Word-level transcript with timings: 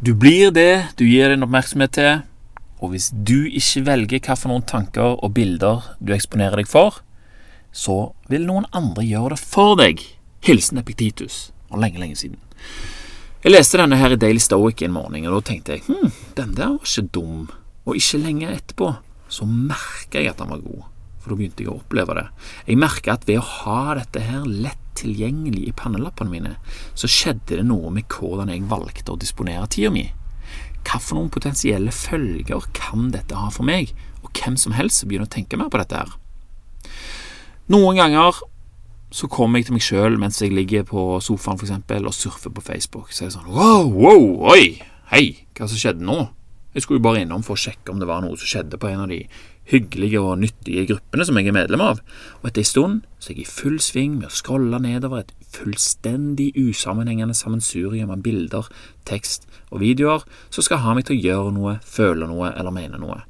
Du 0.00 0.14
blir 0.14 0.48
det 0.50 0.96
du 0.96 1.04
gir 1.04 1.28
din 1.28 1.44
oppmerksomhet 1.44 1.92
til, 1.92 2.22
og 2.80 2.94
hvis 2.94 3.10
du 3.12 3.44
ikke 3.44 3.82
velger 3.84 4.22
hva 4.24 4.36
for 4.38 4.48
noen 4.48 4.64
tanker 4.64 5.18
og 5.20 5.34
bilder 5.36 5.90
du 6.00 6.14
eksponerer 6.16 6.62
deg 6.62 6.70
for, 6.70 7.02
så 7.68 8.14
vil 8.32 8.46
noen 8.48 8.64
andre 8.72 9.04
gjøre 9.04 9.34
det 9.34 9.40
for 9.44 9.76
deg. 9.76 10.00
Hilsen 10.48 10.80
Epiktitus, 10.80 11.50
og 11.68 11.84
lenge, 11.84 12.00
lenge 12.00 12.16
siden. 12.16 12.40
Jeg 13.44 13.52
leste 13.52 13.76
denne 13.76 14.00
her 14.00 14.16
i 14.16 14.20
Daily 14.24 14.40
Stoic 14.40 14.80
en 14.86 14.96
morgen, 14.96 15.28
og 15.28 15.36
da 15.36 15.50
tenkte 15.50 15.76
jeg 15.76 15.84
hm, 15.84 16.16
den 16.38 16.56
der 16.56 16.72
var 16.78 16.88
ikke 16.88 17.08
dum. 17.12 17.46
Og 17.84 18.00
ikke 18.00 18.24
lenge 18.24 18.56
etterpå 18.56 18.94
så 19.28 19.44
merka 19.44 20.16
jeg 20.16 20.32
at 20.32 20.40
den 20.40 20.48
var 20.54 20.64
god, 20.64 20.88
for 21.20 21.34
da 21.34 21.42
begynte 21.42 21.66
jeg 21.66 21.74
å 21.74 21.76
oppleve 21.76 22.16
det. 22.16 22.28
Jeg 22.72 22.80
merka 22.80 23.18
at 23.18 23.28
ved 23.28 23.42
å 23.42 23.48
ha 23.60 23.82
dette 24.00 24.24
her 24.24 24.48
lett 24.48 24.79
tilgjengelig 25.00 25.66
i 25.68 25.74
pannelappene 25.76 26.32
mine, 26.32 26.54
så 26.94 27.10
skjedde 27.10 27.58
det 27.58 27.66
noe 27.66 27.92
med 27.94 28.08
hvordan 28.12 28.52
jeg 28.52 28.68
valgte 28.70 29.14
å 29.14 29.20
disponere 29.20 29.68
tida 29.72 29.92
mi. 29.94 30.06
Noen 30.80 31.28
potensielle 31.32 31.92
følger 31.92 32.64
kan 32.76 33.10
dette 33.14 33.36
ha 33.36 33.50
for 33.52 33.66
meg, 33.68 33.92
og 34.24 34.32
hvem 34.36 34.56
som 34.60 34.74
helst 34.76 35.04
begynner 35.06 35.28
å 35.28 35.34
tenke 35.34 35.58
mer 35.60 35.70
på 35.72 35.80
dette 35.80 36.00
her? 36.00 36.14
Noen 37.70 38.00
ganger 38.00 38.40
så 39.14 39.28
kommer 39.30 39.58
jeg 39.58 39.68
til 39.68 39.76
meg 39.76 39.84
sjøl 39.84 40.18
mens 40.22 40.40
jeg 40.42 40.54
ligger 40.54 40.86
på 40.86 41.04
sofaen 41.22 41.58
for 41.58 41.66
eksempel, 41.66 42.06
og 42.06 42.14
surfer 42.14 42.52
på 42.54 42.64
Facebook. 42.64 43.12
Så 43.12 43.24
er 43.24 43.30
det 43.30 43.36
sånn 43.36 43.50
wow, 43.50 43.90
wow, 43.90 44.52
oi, 44.54 44.80
hei, 45.12 45.24
hva 45.58 45.68
som 45.68 45.78
skjedde 45.78 46.06
nå? 46.06 46.20
Jeg 46.74 46.84
skulle 46.84 47.00
jo 47.00 47.06
bare 47.08 47.24
innom 47.24 47.42
for 47.42 47.58
å 47.58 47.60
sjekke 47.60 47.90
om 47.90 47.98
det 47.98 48.06
var 48.06 48.22
noe 48.22 48.38
som 48.38 48.46
skjedde 48.46 48.78
på 48.78 48.90
en 48.90 49.04
av 49.04 49.10
de 49.10 49.24
hyggelige 49.70 50.20
og 50.20 50.38
nyttige 50.40 50.86
gruppene 50.88 51.26
som 51.26 51.38
jeg 51.38 51.50
er 51.50 51.54
medlem 51.54 51.82
av, 51.84 52.00
og 52.40 52.48
etter 52.48 52.64
en 52.64 52.70
stund 52.70 52.96
så 53.20 53.30
er 53.30 53.36
jeg 53.36 53.44
i 53.44 53.50
full 53.50 53.78
sving 53.82 54.16
med 54.18 54.30
å 54.30 54.34
scrolle 54.34 54.80
nedover 54.82 55.22
et 55.22 55.34
fullstendig 55.54 56.50
usammenhengende 56.58 57.36
sammensurium 57.36 58.10
av 58.10 58.24
bilder, 58.24 58.70
tekst 59.08 59.46
og 59.70 59.82
videoer 59.84 60.24
som 60.50 60.66
skal 60.66 60.82
ha 60.84 60.96
meg 60.96 61.06
til 61.06 61.18
å 61.18 61.24
gjøre 61.26 61.52
noe, 61.58 61.76
føle 61.86 62.30
noe 62.30 62.54
eller 62.56 62.74
mene 62.74 63.00
noe. 63.02 63.20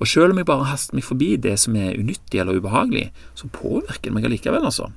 Og 0.00 0.08
selv 0.08 0.32
om 0.32 0.40
jeg 0.40 0.48
bare 0.48 0.70
haster 0.70 0.96
meg 0.96 1.04
forbi 1.04 1.34
det 1.36 1.58
som 1.60 1.76
er 1.76 1.98
unyttig 2.00 2.40
eller 2.40 2.56
ubehagelig, 2.56 3.10
så 3.36 3.50
påvirker 3.52 4.08
det 4.08 4.16
meg 4.16 4.26
allikevel, 4.26 4.64
altså. 4.64 4.88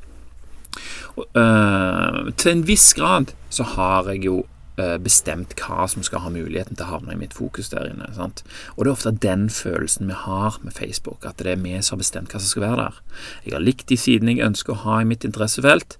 Og, 1.19 1.27
øh, 1.37 2.31
til 2.39 2.51
en 2.51 2.67
viss 2.67 2.93
grad 2.97 3.35
så 3.53 3.67
har 3.75 4.07
jeg 4.09 4.25
jo 4.25 4.39
bestemt 4.75 5.53
hva 5.61 5.85
som 5.91 6.01
skal 6.05 6.23
ha 6.23 6.31
muligheten 6.33 6.77
til 6.77 6.87
å 6.87 6.95
havne 6.95 7.13
i 7.13 7.19
mitt 7.19 7.35
fokus 7.37 7.69
der 7.69 7.91
inne. 7.91 8.07
Sant? 8.15 8.41
Og 8.73 8.83
det 8.83 8.89
er 8.89 8.95
ofte 8.95 9.15
den 9.25 9.47
følelsen 9.53 10.09
vi 10.09 10.17
har 10.17 10.57
med 10.63 10.73
Facebook, 10.73 11.27
at 11.29 11.37
det 11.37 11.53
er 11.53 11.61
vi 11.61 11.75
som 11.81 11.97
har 11.97 12.03
bestemt 12.03 12.33
hva 12.33 12.41
som 12.41 12.49
skal 12.49 12.65
være 12.65 12.87
der. 12.87 13.01
Jeg 13.45 13.57
har 13.57 13.65
likt 13.65 13.87
de 13.91 13.99
sidene 13.99 14.33
jeg 14.33 14.47
ønsker 14.47 14.73
å 14.73 14.83
ha 14.87 15.01
i 15.01 15.09
mitt 15.09 15.27
interessefelt, 15.27 15.99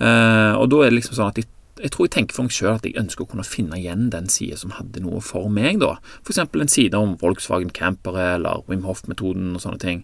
øh, 0.00 0.54
og 0.56 0.70
da 0.72 0.80
er 0.80 0.92
det 0.92 1.00
liksom 1.00 1.18
sånn 1.18 1.34
at 1.34 1.42
jeg 1.42 1.50
jeg 1.80 1.92
tror 1.94 2.06
jeg 2.06 2.12
tenker 2.14 2.36
for 2.36 2.46
meg 2.46 2.54
sjøl 2.54 2.74
at 2.74 2.86
jeg 2.86 2.98
ønsker 3.00 3.24
å 3.24 3.30
kunne 3.30 3.46
finne 3.46 3.78
igjen 3.78 4.08
den 4.12 4.28
sida 4.32 4.58
som 4.60 4.74
hadde 4.76 5.02
noe 5.04 5.22
for 5.24 5.48
meg, 5.52 5.80
da. 5.82 5.94
For 6.20 6.34
eksempel 6.34 6.64
en 6.64 6.72
side 6.72 6.98
om 6.98 7.16
Volkswagen 7.20 7.72
campere 7.76 8.34
eller 8.36 8.64
Wim 8.68 8.84
Hof-metoden 8.88 9.54
og 9.56 9.64
sånne 9.64 9.82
ting. 9.82 10.02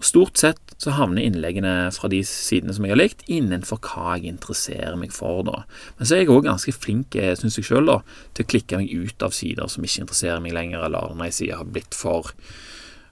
Og 0.00 0.08
Stort 0.08 0.40
sett 0.42 0.74
så 0.82 0.96
havner 0.96 1.22
innleggene 1.22 1.92
fra 1.94 2.10
de 2.10 2.22
sidene 2.26 2.74
som 2.74 2.86
jeg 2.86 2.96
har 2.96 3.00
likt, 3.00 3.22
innenfor 3.30 3.78
hva 3.86 4.16
jeg 4.16 4.32
interesserer 4.32 4.98
meg 4.98 5.14
for, 5.14 5.44
da. 5.46 5.62
Men 5.98 6.08
så 6.08 6.16
er 6.16 6.24
jeg 6.24 6.32
òg 6.34 6.48
ganske 6.48 6.74
flink, 6.74 7.14
eh, 7.14 7.36
syns 7.38 7.60
jeg 7.60 7.70
sjøl, 7.70 7.92
til 8.34 8.44
å 8.46 8.50
klikke 8.50 8.82
meg 8.82 8.90
ut 8.90 9.22
av 9.22 9.36
sider 9.36 9.70
som 9.70 9.86
ikke 9.86 10.04
interesserer 10.04 10.42
meg 10.42 10.56
lenger, 10.58 10.88
eller 10.88 11.14
når 11.14 11.30
jeg 11.30 11.38
sier 11.38 11.62
har 11.62 11.70
blitt 11.70 11.94
for 11.94 12.34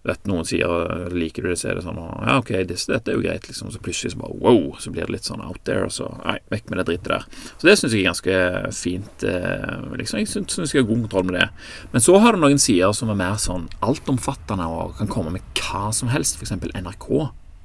vet 0.06 0.28
noen 0.30 0.46
sier 0.48 1.10
liker 1.12 1.44
du 1.44 1.50
det, 1.50 1.58
så 1.60 1.70
er 1.70 1.76
det 1.76 1.84
sånn 1.84 1.98
Ja, 2.00 2.38
ok, 2.40 2.52
dette, 2.64 2.78
dette 2.88 3.12
er 3.12 3.18
jo 3.18 3.24
greit, 3.24 3.48
liksom. 3.50 3.68
Så 3.72 3.82
plutselig 3.84 4.14
så 4.14 4.20
bare 4.22 4.38
wow, 4.40 4.62
så 4.80 4.92
blir 4.94 5.04
det 5.04 5.16
litt 5.18 5.28
sånn 5.28 5.42
out 5.44 5.60
there, 5.68 5.84
og 5.88 5.92
så 5.92 6.08
nei, 6.22 6.38
vekk 6.52 6.70
med 6.70 6.80
det 6.80 6.86
drittet 6.88 7.10
der. 7.12 7.26
Så 7.52 7.68
det 7.68 7.76
syns 7.80 7.96
jeg 7.96 8.06
er 8.06 8.08
ganske 8.08 8.38
fint. 8.80 9.26
Eh, 9.28 9.76
liksom, 10.00 10.22
Jeg 10.22 10.30
syns 10.32 10.72
jeg 10.72 10.82
har 10.82 10.88
god 10.88 11.04
kontroll 11.04 11.28
med 11.28 11.38
det. 11.40 11.48
Men 11.92 12.06
så 12.06 12.16
har 12.22 12.32
du 12.32 12.40
noen 12.40 12.62
sider 12.62 12.96
som 12.96 13.12
er 13.12 13.20
mer 13.20 13.36
sånn 13.42 13.68
altomfattende 13.84 14.70
og 14.72 14.96
kan 15.02 15.12
komme 15.12 15.36
med 15.36 15.60
hva 15.60 15.90
som 15.96 16.12
helst, 16.12 16.40
f.eks. 16.40 16.56
NRK. 16.80 17.10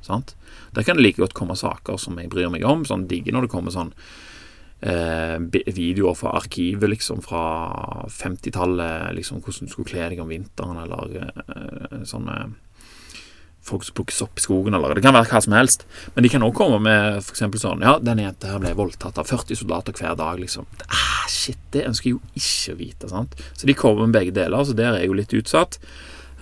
Sant? 0.06 0.36
Der 0.76 0.84
kan 0.86 1.00
det 1.00 1.08
like 1.08 1.24
godt 1.24 1.34
komme 1.38 1.56
saker 1.58 1.98
som 1.98 2.20
jeg 2.20 2.30
bryr 2.30 2.52
meg 2.52 2.68
om. 2.68 2.84
Sånn 2.86 3.08
digger 3.10 3.34
når 3.34 3.48
det 3.48 3.56
kommer 3.56 3.74
sånn 3.74 3.96
videoer 4.82 6.14
fra 6.14 6.36
arkivet 6.38 6.90
liksom 6.92 7.22
fra 7.26 7.46
50-tallet, 8.12 9.16
liksom 9.16 9.40
hvordan 9.42 9.66
du 9.66 9.72
skulle 9.72 9.90
kle 9.90 10.10
deg 10.12 10.22
om 10.22 10.30
vinteren, 10.30 10.78
eller 10.84 11.16
eh, 11.24 12.04
sånne 12.06 12.36
folk 13.66 13.84
som 13.84 13.96
plukkes 13.98 14.22
opp 14.22 14.38
i 14.38 14.44
skogen, 14.44 14.76
eller 14.78 14.94
det 14.96 15.04
kan 15.06 15.16
være 15.16 15.30
hva 15.32 15.42
som 15.42 15.56
helst. 15.58 15.86
Men 16.14 16.26
de 16.26 16.32
kan 16.32 16.44
også 16.46 16.60
komme 16.60 16.82
med 16.86 17.20
f.eks. 17.24 17.46
sånn 17.62 17.86
Ja, 17.86 17.96
denne 18.02 18.28
jenta 18.28 18.52
her 18.52 18.62
ble 18.62 18.76
voldtatt 18.78 19.18
av 19.22 19.30
40 19.30 19.62
soldater 19.64 19.96
hver 19.98 20.18
dag, 20.20 20.38
liksom. 20.42 20.68
Ah, 20.86 21.26
shit, 21.32 21.60
det 21.74 21.88
ønsker 21.90 22.12
jeg 22.12 22.18
jo 22.18 22.22
ikke 22.38 22.76
å 22.76 22.80
vite, 22.84 23.10
sant. 23.10 23.34
Så 23.58 23.70
de 23.70 23.78
kommer 23.78 24.06
med 24.06 24.20
begge 24.20 24.36
deler, 24.36 24.62
så 24.62 24.78
der 24.78 24.94
er 24.94 25.02
jeg 25.02 25.10
jo 25.10 25.18
litt 25.18 25.34
utsatt. 25.40 25.80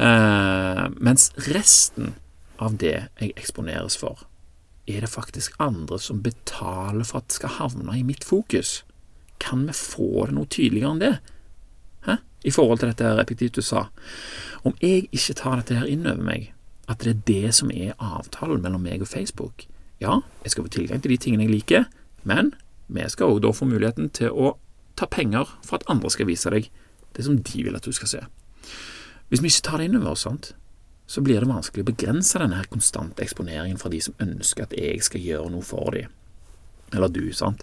Eh, 0.04 0.84
mens 1.00 1.30
resten 1.48 2.16
av 2.64 2.76
det 2.82 2.96
jeg 2.98 3.34
eksponeres 3.38 3.96
for, 4.00 4.26
er 4.88 5.02
det 5.02 5.12
faktisk 5.12 5.56
andre 5.64 6.00
som 6.00 6.22
betaler 6.24 7.06
for 7.08 7.22
at 7.22 7.30
det 7.30 7.38
skal 7.38 7.56
havne 7.60 7.98
i 7.98 8.04
mitt 8.04 8.24
fokus? 8.24 8.84
Kan 9.40 9.66
vi 9.68 9.76
få 9.76 10.28
det 10.28 10.36
noe 10.36 10.50
tydeligere 10.50 10.92
enn 10.92 11.04
det? 11.04 11.14
Hæ? 12.08 12.18
I 12.44 12.52
forhold 12.52 12.82
til 12.82 12.92
dette 12.92 13.14
repetitivt 13.16 13.60
du 13.60 13.64
sa. 13.64 13.88
Om 14.64 14.76
jeg 14.82 15.08
ikke 15.12 15.38
tar 15.40 15.62
dette 15.62 15.80
her 15.80 15.88
inn 15.88 16.08
over 16.08 16.24
meg, 16.24 16.52
at 16.92 17.00
det 17.00 17.14
er 17.14 17.24
det 17.28 17.56
som 17.56 17.72
er 17.72 17.96
avtalen 18.00 18.64
mellom 18.64 18.84
meg 18.84 19.02
og 19.02 19.08
Facebook 19.08 19.68
Ja, 20.02 20.20
jeg 20.44 20.52
skal 20.52 20.66
få 20.66 20.70
tilgang 20.74 21.00
til 21.00 21.14
de 21.14 21.18
tingene 21.18 21.46
jeg 21.46 21.54
liker, 21.54 21.84
men 22.28 22.52
vi 22.92 23.06
skal 23.08 23.32
òg 23.32 23.40
da 23.46 23.54
få 23.56 23.70
muligheten 23.70 24.10
til 24.12 24.34
å 24.36 24.58
ta 25.00 25.08
penger 25.08 25.48
for 25.64 25.80
at 25.80 25.88
andre 25.88 26.12
skal 26.12 26.28
vise 26.28 26.52
deg 26.52 26.68
det 27.16 27.24
som 27.24 27.38
de 27.40 27.64
vil 27.64 27.78
at 27.78 27.86
du 27.86 27.94
skal 27.96 28.10
se. 28.12 28.24
Hvis 29.30 29.42
vi 29.42 29.48
ikke 29.48 29.64
tar 29.70 29.80
det 29.80 29.88
inn 29.88 29.96
over 30.02 30.12
oss, 30.12 30.26
sant, 30.28 30.52
så 31.13 31.22
blir 31.22 31.44
det 31.44 31.50
vanskelig 31.50 31.84
å 31.84 31.91
begrense 31.91 32.40
denne 32.41 32.57
her 32.57 32.69
konstante 32.72 33.22
eksponeringen 33.22 33.78
fra 33.78 33.91
de 33.94 34.00
som 34.01 34.16
ønsker 34.24 34.66
at 34.66 34.74
jeg 34.74 35.03
skal 35.06 35.22
gjøre 35.22 35.51
noe 35.53 35.66
for 35.66 35.94
dem. 35.94 36.09
Eller 36.94 37.12
du, 37.13 37.28
sant. 37.38 37.62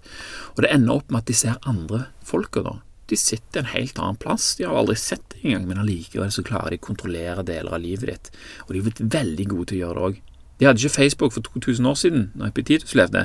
Og 0.55 0.63
det 0.63 0.71
ender 0.75 1.01
opp 1.01 1.11
med 1.11 1.25
at 1.25 1.31
de 1.31 1.37
ser 1.39 1.59
andre 1.67 2.05
folka, 2.27 2.63
da. 2.67 2.77
De 3.11 3.19
sitter 3.19 3.65
en 3.65 3.73
helt 3.73 3.99
annen 3.99 4.19
plass, 4.23 4.53
de 4.55 4.69
har 4.69 4.77
aldri 4.79 4.95
sett 4.99 5.25
det 5.33 5.41
engang, 5.43 5.67
men 5.67 5.81
allikevel 5.83 6.31
så 6.31 6.45
klarer 6.47 6.71
de 6.71 6.79
å 6.79 6.87
kontrollere 6.87 7.43
deler 7.47 7.75
av 7.75 7.83
livet 7.83 8.13
ditt, 8.13 8.31
og 8.69 8.71
de 8.71 8.79
er 8.79 8.87
blitt 8.87 9.03
veldig 9.17 9.47
gode 9.51 9.67
til 9.71 9.81
å 9.81 9.83
gjøre 9.83 9.97
det 9.99 10.07
òg. 10.07 10.21
De 10.61 10.69
hadde 10.69 10.85
ikke 10.85 10.95
Facebook 11.01 11.35
for 11.35 11.47
2000 11.59 11.91
år 11.91 11.99
siden, 11.99 12.29
når 12.39 12.53
Epititus 12.53 12.95
levde, 12.95 13.25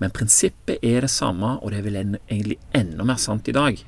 men 0.00 0.14
prinsippet 0.16 0.80
er 0.80 1.04
det 1.04 1.12
samme, 1.12 1.58
og 1.60 1.74
det 1.74 1.82
er 1.82 1.88
vel 1.90 2.00
egentlig 2.00 2.56
enda 2.76 3.04
mer 3.04 3.20
sant 3.20 3.52
i 3.52 3.56
dag. 3.56 3.84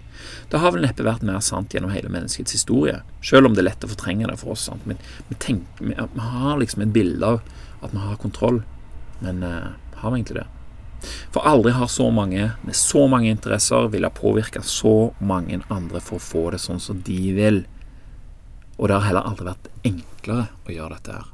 Det 0.51 0.61
har 0.61 0.75
vel 0.75 0.85
neppe 0.85 1.07
vært 1.07 1.25
mer 1.27 1.41
sant 1.45 1.75
gjennom 1.75 1.93
hele 1.95 2.13
menneskets 2.13 2.57
historie, 2.57 3.01
selv 3.25 3.49
om 3.49 3.57
det 3.57 3.65
er 3.65 3.71
lett 3.71 3.87
å 3.87 3.91
fortrenge 3.91 4.29
det 4.31 4.39
for 4.41 4.55
oss. 4.55 4.67
Sant? 4.69 4.87
Vi, 4.89 4.97
vi, 5.29 5.39
tenker, 5.41 5.85
vi, 5.85 5.95
vi, 5.97 6.29
har 6.37 6.61
liksom 6.61 6.85
et 6.85 6.95
bilde 6.95 7.35
av 7.35 7.43
at 7.81 7.95
vi 7.95 8.03
har 8.05 8.21
kontroll, 8.21 8.63
men 9.25 9.45
uh, 9.45 9.73
har 10.03 10.13
vi 10.13 10.21
egentlig 10.21 10.43
det? 10.43 10.49
For 11.33 11.47
aldri 11.49 11.73
har 11.73 11.89
så 11.89 12.11
mange 12.13 12.51
med 12.61 12.77
så 12.77 13.07
mange 13.09 13.31
interesser 13.33 13.89
villet 13.93 14.17
påvirke 14.17 14.61
så 14.67 15.13
mange 15.19 15.63
andre 15.73 16.03
for 16.05 16.19
å 16.19 16.25
få 16.25 16.43
det 16.53 16.61
sånn 16.61 16.83
som 16.83 17.01
de 17.07 17.21
vil. 17.37 17.63
Og 18.77 18.89
det 18.89 18.99
har 18.99 19.09
heller 19.09 19.29
aldri 19.29 19.49
vært 19.49 19.71
enklere 19.87 20.49
å 20.67 20.75
gjøre 20.75 20.99
dette 20.99 21.17
her. 21.17 21.31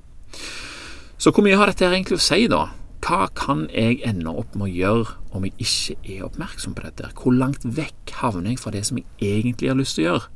Så 1.18 1.32
hvor 1.32 1.46
mye 1.46 1.58
har 1.58 1.70
dette 1.70 1.86
her 1.86 1.96
egentlig 1.96 2.18
å 2.18 2.22
si, 2.22 2.46
da? 2.50 2.68
Hva 3.06 3.28
kan 3.38 3.68
jeg 3.70 4.00
ende 4.02 4.32
opp 4.34 4.56
med 4.58 4.66
å 4.66 4.72
gjøre 4.72 5.12
om 5.36 5.44
jeg 5.46 5.54
ikke 5.62 5.94
er 6.10 6.24
oppmerksom 6.26 6.72
på 6.74 6.82
dette? 6.88 7.12
Hvor 7.14 7.36
langt 7.38 7.62
vekk 7.62 8.16
havner 8.18 8.50
jeg 8.50 8.58
fra 8.58 8.72
det 8.74 8.82
som 8.88 8.98
jeg 8.98 9.06
egentlig 9.22 9.70
har 9.70 9.78
lyst 9.78 9.94
til 9.94 10.02
å 10.02 10.06
gjøre? 10.08 10.30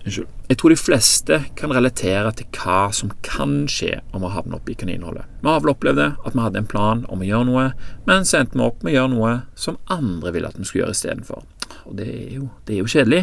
Unnskyld. 0.00 0.34
Jeg 0.50 0.58
tror 0.60 0.72
de 0.74 0.76
fleste 0.80 1.38
kan 1.56 1.72
relatere 1.72 2.32
til 2.36 2.58
hva 2.58 2.76
som 2.96 3.14
kan 3.24 3.54
skje 3.72 4.02
om 4.12 4.26
vi 4.26 4.32
havner 4.34 4.58
oppi 4.60 4.76
kaninhullet. 4.76 5.32
Vi 5.40 5.48
har 5.48 5.64
vel 5.64 5.72
opplevd 5.72 6.02
at 6.10 6.36
vi 6.36 6.44
hadde 6.44 6.60
en 6.60 6.68
plan 6.68 7.02
om 7.08 7.24
å 7.24 7.30
gjøre 7.30 7.48
noe, 7.48 7.64
men 8.08 8.28
så 8.28 8.42
endte 8.42 8.60
vi 8.60 8.66
opp 8.66 8.84
med 8.84 8.92
å 8.92 8.96
gjøre 8.98 9.12
noe 9.14 9.32
som 9.64 9.80
andre 9.96 10.34
ville 10.36 10.52
at 10.52 10.60
vi 10.60 10.68
skulle 10.68 10.84
gjøre 10.84 10.98
istedenfor. 10.98 11.48
Og 11.88 11.96
det 11.96 12.10
er, 12.10 12.28
jo, 12.36 12.50
det 12.68 12.76
er 12.76 12.82
jo 12.82 12.92
kjedelig. 12.98 13.22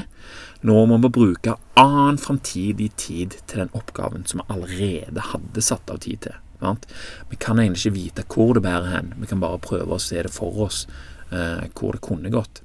Nå 0.66 0.80
må 0.90 0.98
vi 1.06 1.14
bruke 1.20 1.54
annen 1.78 2.18
framtidig 2.18 2.90
tid 2.98 3.38
til 3.46 3.62
den 3.62 3.74
oppgaven 3.78 4.26
som 4.26 4.42
vi 4.42 4.50
allerede 4.58 5.30
hadde 5.36 5.66
satt 5.70 5.94
av 5.94 6.02
tid 6.02 6.26
til. 6.26 6.42
Sant? 6.62 6.88
Vi 7.30 7.40
kan 7.40 7.60
egentlig 7.62 7.86
ikke 7.86 7.98
vite 7.98 8.28
hvor 8.34 8.56
det 8.58 8.66
bærer 8.66 8.90
hen, 8.96 9.14
vi 9.22 9.30
kan 9.30 9.44
bare 9.44 9.62
prøve 9.62 9.98
å 9.98 10.02
se 10.02 10.24
det 10.26 10.34
for 10.34 10.66
oss 10.66 10.86
eh, 11.32 11.68
hvor 11.78 11.98
det 11.98 12.06
kunne 12.06 12.34
gått. 12.34 12.64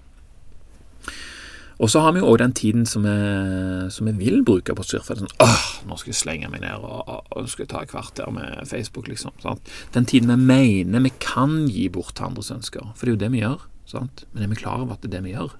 Og 1.82 1.90
så 1.90 2.02
har 2.04 2.12
vi 2.14 2.20
jo 2.22 2.28
òg 2.30 2.38
den 2.38 2.52
tiden 2.54 2.84
som 2.86 3.02
vi, 3.02 4.12
vil 4.20 4.44
bruke 4.46 4.74
på 4.78 4.84
surfe. 4.86 5.16
Sånn, 5.18 5.32
åh, 5.42 5.64
nå 5.88 5.96
skal 5.98 6.12
jeg 6.12 6.20
slenge 6.20 6.50
meg 6.52 6.62
ned 6.62 6.84
og, 6.86 7.24
og 7.34 7.48
skal 7.50 7.64
jeg 7.64 7.72
ta 7.72 7.82
et 7.82 7.90
kvarter 7.90 8.30
med 8.34 8.68
Facebook, 8.70 9.08
liksom. 9.10 9.34
Sant? 9.42 9.72
Den 9.96 10.06
tiden 10.06 10.30
vi 10.30 10.38
mener 10.38 11.02
vi 11.02 11.10
kan 11.22 11.64
gi 11.66 11.88
bort 11.90 12.14
til 12.14 12.28
andres 12.28 12.52
ønsker. 12.54 12.92
For 12.94 13.08
det 13.08 13.10
er 13.10 13.16
jo 13.16 13.22
det 13.24 13.32
vi 13.34 13.42
gjør. 13.42 13.66
Sant? 13.90 14.24
Men 14.30 14.46
er 14.46 14.52
vi 14.52 14.60
klar 14.62 14.84
over 14.84 14.94
at 14.94 15.02
det 15.02 15.10
er 15.10 15.16
det 15.16 15.24
vi 15.26 15.34
gjør? 15.34 15.56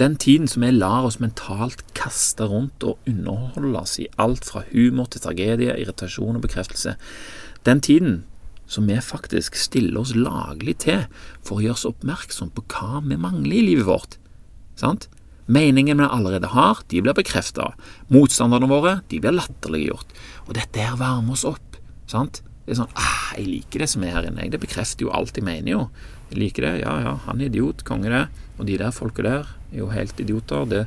Den 0.00 0.16
tiden 0.20 0.48
som 0.48 0.64
vi 0.64 0.70
lar 0.74 1.06
oss 1.08 1.18
mentalt 1.22 1.82
kaste 1.96 2.48
rundt 2.50 2.84
og 2.86 2.98
underholde 3.08 3.82
oss 3.82 3.98
i 4.02 4.08
alt 4.22 4.44
fra 4.48 4.64
humor 4.72 5.10
til 5.10 5.24
tragedie, 5.24 5.74
irritasjon 5.76 6.38
og 6.38 6.44
bekreftelse, 6.44 6.96
den 7.66 7.82
tiden 7.82 8.22
som 8.66 8.86
vi 8.90 8.98
faktisk 9.02 9.56
stiller 9.58 10.00
oss 10.02 10.14
laglig 10.16 10.76
til 10.84 11.04
for 11.44 11.58
å 11.58 11.64
gjøre 11.64 11.78
oss 11.78 11.88
oppmerksom 11.88 12.50
på 12.54 12.64
hva 12.74 13.02
vi 13.04 13.18
mangler 13.18 13.60
i 13.60 13.66
livet 13.70 13.86
vårt. 13.88 14.18
Sant? 14.78 15.08
Meningene 15.46 16.02
vi 16.02 16.10
allerede 16.10 16.50
har, 16.50 16.82
de 16.90 17.02
blir 17.02 17.14
bekrefta. 17.14 17.70
Motstanderne 18.10 18.66
våre 18.70 18.98
de 19.10 19.20
blir 19.22 19.36
latterliggjort. 19.36 20.14
Og 20.48 20.56
dette 20.58 20.82
her 20.82 20.98
varmer 20.98 21.38
oss 21.38 21.46
opp. 21.46 21.78
sant? 22.10 22.42
Det 22.66 22.74
er 22.74 22.82
sånn 22.82 22.98
ah, 22.98 23.30
'Jeg 23.38 23.46
liker 23.46 23.78
det 23.78 23.88
som 23.88 24.02
er 24.02 24.10
her 24.10 24.26
inne.' 24.26 24.50
Det 24.50 24.58
bekrefter 24.58 25.06
jo 25.06 25.12
alt 25.14 25.36
jeg 25.38 25.44
mener, 25.46 25.70
jo. 25.70 25.90
Jeg 26.30 26.38
liker 26.38 26.62
det. 26.66 26.80
Ja, 26.82 26.98
ja, 26.98 27.14
han 27.26 27.40
er 27.40 27.46
idiot. 27.46 27.84
Konge, 27.86 28.10
det. 28.10 28.26
Og 28.58 28.66
de 28.66 28.78
der 28.78 28.90
folka 28.90 29.22
der 29.22 29.38
er 29.38 29.55
jo 29.72 29.88
helt 29.90 30.20
idioter. 30.20 30.66
Det 30.66 30.86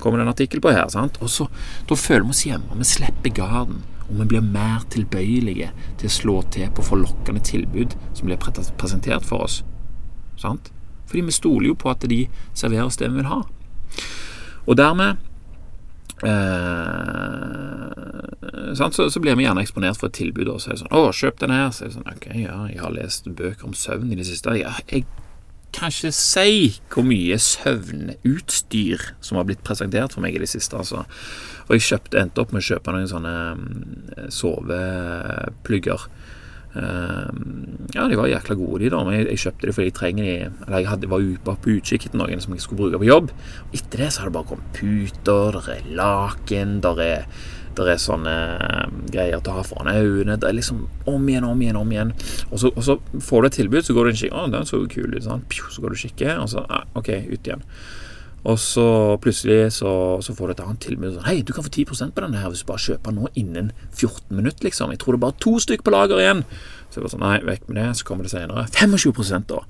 kommer 0.00 0.18
det 0.18 0.26
en 0.26 0.34
artikkel 0.34 0.60
på 0.60 0.72
her. 0.72 0.88
sant? 0.88 1.18
Og 1.20 1.30
så, 1.30 1.48
Da 1.88 1.94
føler 1.94 2.24
vi 2.24 2.30
oss 2.30 2.46
hjemme. 2.46 2.76
Vi 2.76 2.84
slipper 2.84 3.30
garden. 3.30 3.82
Og 4.08 4.18
vi 4.20 4.24
blir 4.24 4.40
mer 4.40 4.82
tilbøyelige 4.90 5.70
til 5.98 6.06
å 6.06 6.12
slå 6.12 6.42
til 6.50 6.70
på 6.70 6.82
forlokkende 6.82 7.40
tilbud 7.40 7.94
som 8.14 8.26
blir 8.26 8.36
presentert 8.76 9.24
for 9.24 9.46
oss. 9.46 9.62
Sant? 10.36 10.72
Fordi 11.06 11.20
vi 11.20 11.34
stoler 11.34 11.66
jo 11.68 11.74
på 11.74 11.90
at 11.90 12.06
de 12.10 12.28
serverer 12.54 12.84
oss 12.84 12.96
det 12.96 13.10
vi 13.10 13.20
vil 13.20 13.30
ha. 13.30 13.42
Og 14.66 14.76
dermed 14.76 15.16
eh, 16.26 16.90
så, 18.74 19.10
så, 19.10 19.20
blir 19.20 19.36
vi 19.38 19.46
gjerne 19.46 19.62
eksponert 19.64 19.98
for 19.98 20.10
et 20.10 20.18
tilbud 20.20 20.48
og 20.52 20.60
så 20.60 20.70
er 20.70 20.76
det 20.76 20.82
sånn 20.82 20.94
'Å, 20.94 21.10
kjøp 21.16 21.40
den 21.40 21.54
her.' 21.54 21.70
Så 21.70 21.84
er 21.84 21.88
det 21.88 21.96
sånn 21.96 22.12
'Ok, 22.12 22.26
ja, 22.34 22.56
jeg 22.70 22.80
har 22.80 22.92
lest 22.94 23.24
bøker 23.26 23.64
om 23.66 23.74
søvn 23.74 24.12
i 24.12 24.18
det 24.18 24.26
siste.' 24.26 24.58
Ja, 24.58 24.74
jeg 24.90 25.06
kan 25.76 25.92
ikke 25.92 26.12
si 26.14 26.80
hvor 26.92 27.06
mye 27.06 27.38
søvnutstyr 27.40 29.04
som 29.24 29.38
har 29.38 29.46
blitt 29.48 29.64
presentert 29.66 30.16
for 30.16 30.24
meg 30.24 30.36
i 30.36 30.42
det 30.42 30.50
siste. 30.50 30.76
altså. 30.76 31.04
Og 31.68 31.76
jeg 31.76 31.86
kjøpte, 31.86 32.18
endte 32.18 32.42
opp 32.42 32.54
med 32.54 32.64
å 32.64 32.68
kjøpe 32.72 32.94
noen 32.94 33.10
sånne 33.10 33.34
mm, 33.60 34.28
soveplugger. 34.34 36.08
Um, 36.70 37.88
ja, 37.96 38.04
de 38.06 38.14
var 38.14 38.28
jækla 38.30 38.54
gode, 38.54 38.84
de, 38.84 38.90
da. 38.94 39.02
Men 39.06 39.16
jeg, 39.18 39.28
jeg 39.32 39.42
kjøpte 39.44 39.66
de 39.66 39.72
fordi 39.74 39.86
jeg 39.88 39.94
trenger 39.98 40.26
de 40.26 40.34
Eller 40.46 40.76
jeg 40.78 40.90
hadde, 40.92 41.08
var 41.10 41.24
bare 41.48 41.62
på 41.64 41.72
utkikk 41.74 42.06
etter 42.06 42.20
noen 42.20 42.42
som 42.42 42.54
jeg 42.54 42.62
skulle 42.62 42.84
bruke 42.84 43.00
på 43.02 43.08
jobb. 43.08 43.32
Og 43.68 43.78
etter 43.78 44.04
det 44.04 44.10
så 44.12 44.22
har 44.22 44.30
det 44.30 44.36
bare 44.38 44.50
kommet 44.52 44.76
puter, 44.76 45.58
der 45.58 45.72
er 45.74 45.88
laken, 45.98 46.76
der 46.84 47.02
er, 47.06 47.40
der 47.78 47.92
er 47.92 48.00
sånne 48.02 48.34
um, 48.58 49.00
greier 49.12 49.40
til 49.40 49.52
å 49.52 49.60
ha 49.60 49.64
foran 49.66 49.92
øynene. 49.92 50.38
Det 50.40 50.48
er 50.48 50.56
liksom 50.58 50.84
om 51.10 51.30
igjen, 51.30 51.46
om 51.46 51.62
igjen, 51.62 51.78
om 51.80 51.94
igjen. 51.94 52.12
Og 52.50 52.62
så, 52.62 52.72
og 52.74 52.84
så 52.86 52.98
får 53.22 53.42
du 53.42 53.50
et 53.50 53.58
tilbud, 53.60 53.86
så 53.86 53.96
går 53.96 54.06
du 54.06 54.12
inn 54.12 54.20
og. 54.20 54.34
Å, 54.34 54.44
den 54.52 54.68
så 54.68 54.82
kul 54.90 55.14
ut. 55.14 55.24
Sånn. 55.26 55.46
Så 55.50 55.82
går 55.82 55.94
du 55.94 55.98
og 55.98 56.04
kikker, 56.04 56.36
og 56.42 56.50
så 56.52 56.64
ah, 56.66 56.86
OK, 56.98 57.12
ut 57.30 57.50
igjen. 57.50 57.64
Og 58.40 58.56
så 58.56 58.84
plutselig 59.20 59.74
så, 59.76 59.90
så 60.24 60.32
får 60.36 60.48
du 60.48 60.54
et 60.54 60.62
annet 60.64 60.82
tilbud. 60.86 61.12
Sånn, 61.12 61.26
Hei, 61.28 61.40
du 61.44 61.52
kan 61.56 61.66
få 61.66 61.72
10% 61.72 62.14
på 62.16 62.24
denne 62.24 62.40
her 62.40 62.52
hvis 62.52 62.64
du 62.64 62.70
bare 62.70 62.84
kjøper 62.86 63.14
nå 63.16 63.28
innen 63.38 63.70
14 63.92 64.32
minutter, 64.32 64.64
liksom. 64.66 64.94
Jeg 64.94 65.02
tror 65.02 65.16
det 65.16 65.20
er 65.20 65.26
bare 65.26 65.40
to 65.44 65.54
stykker 65.60 65.86
på 65.86 65.94
lager 65.94 66.22
igjen. 66.22 66.42
Så 66.88 66.98
jeg 66.98 67.04
bare 67.04 67.14
sånn, 67.14 67.26
nei, 67.26 67.36
vekk 67.46 67.68
med 67.68 67.80
det, 67.82 67.88
så 68.00 68.08
kommer 68.08 68.26
det 68.26 68.32
senere. 68.32 68.64
25% 68.72 69.50
da. 69.52 69.62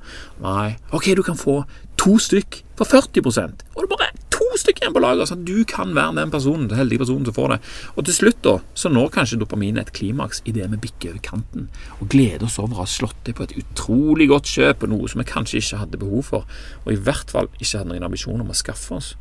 Nei. 0.44 0.68
Ok, 0.96 1.10
du 1.18 1.24
kan 1.26 1.38
få 1.38 1.60
to 2.00 2.16
stykk 2.22 2.62
for 2.78 2.88
40 2.88 3.26
Og 3.26 3.82
det 3.82 3.90
bare 3.90 4.12
stykker 4.60 4.84
igjen 4.84 4.96
på 4.96 5.02
lager. 5.02 5.28
Sånn, 5.28 5.44
du 5.48 5.64
kan 5.68 5.94
være 5.96 6.16
den 6.20 6.32
personen, 6.32 6.68
den 6.70 6.80
heldige 6.80 7.02
personen 7.02 7.28
som 7.28 7.36
får 7.36 7.54
det. 7.54 7.58
Og 7.94 8.06
til 8.08 8.16
slutt, 8.16 8.40
da, 8.46 8.54
så 8.78 8.92
når 8.92 9.12
kanskje 9.16 9.40
dopaminet 9.40 9.88
et 9.88 9.94
klimaks 9.96 10.42
idet 10.48 10.68
vi 10.74 10.80
bikker 10.86 11.14
over 11.14 11.24
kanten. 11.26 11.68
Og 11.98 12.10
gleder 12.12 12.46
oss 12.48 12.60
over 12.62 12.78
å 12.78 12.82
ha 12.84 12.88
slått 12.90 13.18
det 13.28 13.36
på 13.38 13.46
et 13.46 13.56
utrolig 13.60 14.30
godt 14.30 14.50
kjøp, 14.50 14.86
og 14.86 14.94
noe 14.94 15.10
som 15.10 15.22
vi 15.22 15.28
kanskje 15.30 15.60
ikke 15.62 15.82
hadde 15.84 16.02
behov 16.02 16.30
for. 16.32 16.62
Og 16.84 16.94
i 16.94 17.00
hvert 17.00 17.32
fall 17.32 17.50
ikke 17.58 17.82
hadde 17.82 17.92
noen 17.92 18.08
ambisjon 18.10 18.44
om 18.44 18.52
å 18.52 18.58
skaffe 18.58 18.96
oss. 18.98 19.14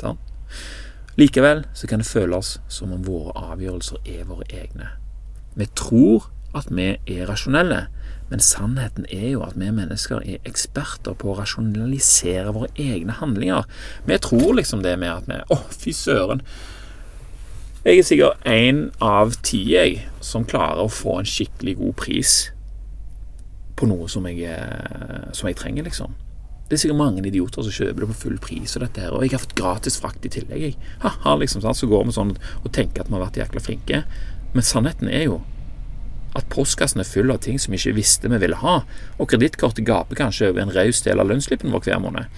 Da. 0.00 0.16
Likevel 1.20 1.64
så 1.78 1.86
kan 1.90 2.02
det 2.02 2.10
føles 2.10 2.56
som 2.68 2.92
om 2.94 3.04
våre 3.06 3.34
avgjørelser 3.52 4.02
er 4.16 4.24
våre 4.26 4.46
egne. 4.50 4.90
Vi 5.54 5.68
tror 5.78 6.30
at 6.54 6.70
vi 6.70 6.94
er 6.96 7.26
rasjonelle, 7.28 7.86
men 8.30 8.40
sannheten 8.40 9.06
er 9.12 9.28
jo 9.34 9.42
at 9.44 9.56
vi 9.60 9.68
mennesker 9.74 10.22
er 10.24 10.46
eksperter 10.48 11.16
på 11.20 11.32
å 11.32 11.36
rasjonalisere 11.38 12.54
våre 12.56 12.70
egne 12.80 13.16
handlinger. 13.18 13.68
Vi 14.08 14.18
tror 14.24 14.56
liksom 14.58 14.82
det 14.84 14.96
med 14.98 15.12
at 15.12 15.28
vi 15.28 15.42
Å, 15.54 15.60
fy 15.70 15.92
søren. 15.94 16.40
Jeg 17.84 18.00
er 18.00 18.06
sikkert 18.08 18.46
én 18.48 18.86
av 19.04 19.36
ti 19.44 19.60
jeg, 19.74 20.06
som 20.24 20.46
klarer 20.48 20.86
å 20.86 20.92
få 20.92 21.18
en 21.20 21.28
skikkelig 21.28 21.76
god 21.82 21.96
pris 22.00 22.36
på 23.76 23.88
noe 23.90 24.08
som 24.08 24.24
jeg, 24.30 24.40
eh, 24.48 25.26
som 25.36 25.50
jeg 25.50 25.58
trenger, 25.60 25.84
liksom. 25.84 26.14
Det 26.64 26.78
er 26.78 26.80
sikkert 26.80 27.02
mange 27.02 27.20
idioter 27.28 27.66
som 27.66 27.74
kjøper 27.76 28.06
det 28.06 28.08
på 28.08 28.20
full 28.22 28.38
pris, 28.40 28.72
og 28.78 28.86
dette 28.86 29.02
her, 29.04 29.12
og 29.12 29.26
jeg 29.26 29.34
har 29.34 29.42
fått 29.42 29.58
gratis 29.58 29.98
frakt 30.00 30.24
i 30.24 30.32
tillegg. 30.32 30.62
Jeg. 30.64 30.78
Ha, 31.04 31.36
liksom, 31.36 31.60
Så 31.60 31.86
går 31.86 32.06
vi 32.06 32.16
sånn 32.16 32.32
og 32.64 32.72
tenker 32.72 33.02
at 33.02 33.10
vi 33.10 33.18
har 33.18 33.26
vært 33.26 33.36
jækla 33.36 33.60
flinke. 33.60 34.04
Men 34.54 34.62
sannheten 34.62 35.10
er 35.10 35.26
jo 35.28 35.42
at 36.34 36.48
postkassen 36.50 37.02
er 37.02 37.08
full 37.08 37.30
av 37.30 37.42
ting 37.44 37.60
som 37.62 37.74
vi 37.74 37.78
ikke 37.80 37.98
visste 37.98 38.30
vi 38.30 38.40
ville 38.42 38.58
ha, 38.62 38.80
og 39.18 39.28
kredittkortet 39.30 39.86
gaper 39.86 40.18
kanskje 40.18 40.50
over 40.50 40.64
en 40.64 40.74
raus 40.74 41.02
del 41.06 41.22
av 41.22 41.30
lønnsslippen 41.30 41.74
vår 41.74 41.86
hver 41.86 42.02
måned. 42.02 42.30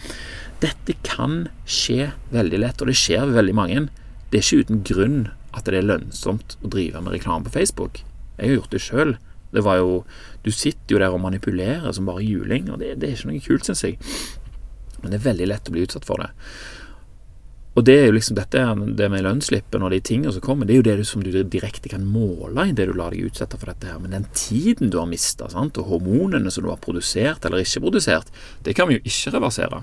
Dette 0.60 0.96
kan 1.04 1.46
skje 1.68 2.10
veldig 2.32 2.60
lett, 2.62 2.80
og 2.80 2.90
det 2.90 2.98
skjer 2.98 3.26
ved 3.28 3.40
veldig 3.40 3.56
mange. 3.56 3.86
Det 4.30 4.40
er 4.40 4.44
ikke 4.44 4.66
uten 4.66 4.84
grunn 4.88 5.18
at 5.56 5.68
det 5.68 5.80
er 5.80 5.88
lønnsomt 5.88 6.56
å 6.60 6.70
drive 6.72 7.00
med 7.00 7.16
reklame 7.16 7.48
på 7.48 7.54
Facebook. 7.56 8.02
Jeg 8.36 8.50
har 8.50 8.58
gjort 8.58 8.76
det 8.76 8.82
sjøl. 8.84 9.16
Det 9.56 9.62
var 9.64 9.78
jo 9.80 10.04
Du 10.44 10.52
sitter 10.52 10.94
jo 10.94 10.98
der 11.02 11.10
og 11.10 11.24
manipulerer 11.24 11.90
som 11.92 12.06
bare 12.06 12.22
juling, 12.22 12.68
og 12.70 12.78
det, 12.78 13.00
det 13.00 13.08
er 13.08 13.16
ikke 13.16 13.30
noe 13.32 13.42
kult, 13.42 13.66
syns 13.66 13.82
jeg. 13.82 13.96
Men 15.02 15.10
det 15.10 15.18
er 15.18 15.24
veldig 15.24 15.48
lett 15.50 15.66
å 15.66 15.72
bli 15.74 15.82
utsatt 15.82 16.06
for 16.06 16.22
det. 16.22 16.28
Og 17.76 17.84
det 17.84 17.94
er 18.00 18.06
jo 18.08 18.14
liksom 18.16 18.38
dette 18.38 18.62
det 18.96 19.06
med 19.12 19.24
lønnsslippen 19.26 19.82
og 19.84 19.90
de 19.92 19.98
tingene 20.00 20.32
som 20.32 20.40
kommer, 20.44 20.64
det 20.64 20.76
er 20.76 20.80
jo 20.80 20.86
det 20.86 21.08
som 21.08 21.20
du 21.20 21.28
direkte 21.36 21.90
kan 21.92 22.06
måle 22.08 22.70
i 22.70 22.72
det 22.72 22.86
du 22.88 22.94
lar 22.96 23.12
deg 23.12 23.28
utsette 23.28 23.58
for 23.60 23.68
dette 23.68 23.90
her. 23.90 23.98
Men 24.00 24.14
den 24.16 24.24
tiden 24.32 24.88
du 24.92 24.96
har 24.96 25.10
mista, 25.10 25.50
og 25.52 25.82
hormonene 25.84 26.50
som 26.52 26.64
du 26.64 26.70
har 26.72 26.80
produsert 26.80 27.44
eller 27.44 27.60
ikke 27.60 27.84
produsert, 27.84 28.32
det 28.64 28.76
kan 28.78 28.88
vi 28.88 28.96
jo 28.96 29.04
ikke 29.04 29.34
reversere. 29.36 29.82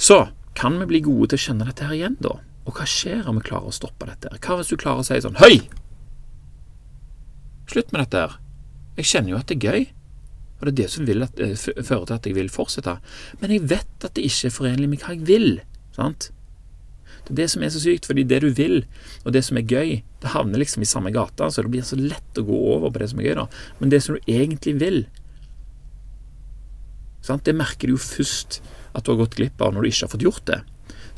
Så 0.00 0.22
kan 0.56 0.80
vi 0.80 0.88
bli 0.88 1.02
gode 1.04 1.28
til 1.28 1.38
å 1.38 1.44
kjenne 1.44 1.68
dette 1.68 1.84
her 1.84 1.98
igjen, 1.98 2.16
da? 2.24 2.38
Og 2.64 2.80
hva 2.80 2.88
skjer 2.88 3.28
om 3.28 3.36
vi 3.36 3.44
klarer 3.50 3.68
å 3.68 3.76
stoppe 3.76 4.08
dette? 4.08 4.32
her? 4.32 4.40
Hva 4.40 4.56
hvis 4.58 4.72
du 4.72 4.80
klarer 4.80 5.04
å 5.04 5.06
si 5.06 5.20
sånn 5.24 5.38
Høy! 5.40 5.60
Slutt 7.68 7.92
med 7.92 8.06
dette 8.06 8.24
her. 8.24 8.40
Jeg 8.96 9.12
kjenner 9.12 9.34
jo 9.34 9.42
at 9.42 9.52
det 9.52 9.58
er 9.58 9.68
gøy. 9.68 9.86
Og 10.58 10.66
det 10.66 10.72
er 10.72 10.78
det 10.80 10.88
som 10.90 11.12
at, 11.22 11.40
eh, 11.44 11.54
fører 11.84 12.06
til 12.08 12.16
at 12.16 12.26
jeg 12.26 12.34
vil 12.34 12.48
fortsette. 12.48 12.96
Men 13.40 13.52
jeg 13.52 13.68
vet 13.68 14.08
at 14.08 14.14
det 14.16 14.24
ikke 14.24 14.48
er 14.48 14.56
forenlig 14.56 14.88
med 14.88 15.04
hva 15.04 15.14
jeg 15.14 15.26
vil. 15.28 15.60
sant? 15.94 16.30
Det 17.26 17.34
er 17.34 17.40
det 17.42 17.48
som 17.52 17.64
er 17.64 17.72
så 17.74 17.82
sykt, 17.82 18.08
fordi 18.08 18.24
det 18.28 18.40
du 18.44 18.48
vil, 18.56 18.82
og 19.24 19.34
det 19.36 19.44
som 19.46 19.60
er 19.60 19.68
gøy, 19.68 19.98
det 20.22 20.32
havner 20.32 20.62
liksom 20.62 20.84
i 20.84 20.88
samme 20.88 21.12
gata, 21.14 21.50
så 21.50 21.64
det 21.64 21.72
blir 21.72 21.86
så 21.86 21.98
lett 22.00 22.40
å 22.40 22.46
gå 22.48 22.58
over 22.74 22.92
på 22.94 23.02
det 23.02 23.10
som 23.12 23.22
er 23.22 23.30
gøy, 23.30 23.36
da. 23.40 23.46
Men 23.80 23.92
det 23.92 24.02
som 24.04 24.16
du 24.16 24.30
egentlig 24.30 24.78
vil, 24.80 25.02
sant? 27.24 27.44
det 27.44 27.56
merker 27.58 27.90
du 27.90 27.96
jo 27.96 28.02
først 28.02 28.60
at 28.96 29.04
du 29.04 29.12
har 29.12 29.22
gått 29.22 29.36
glipp 29.38 29.60
av 29.62 29.74
når 29.74 29.84
du 29.84 29.90
ikke 29.90 30.06
har 30.06 30.14
fått 30.14 30.26
gjort 30.26 30.46
det. 30.48 30.62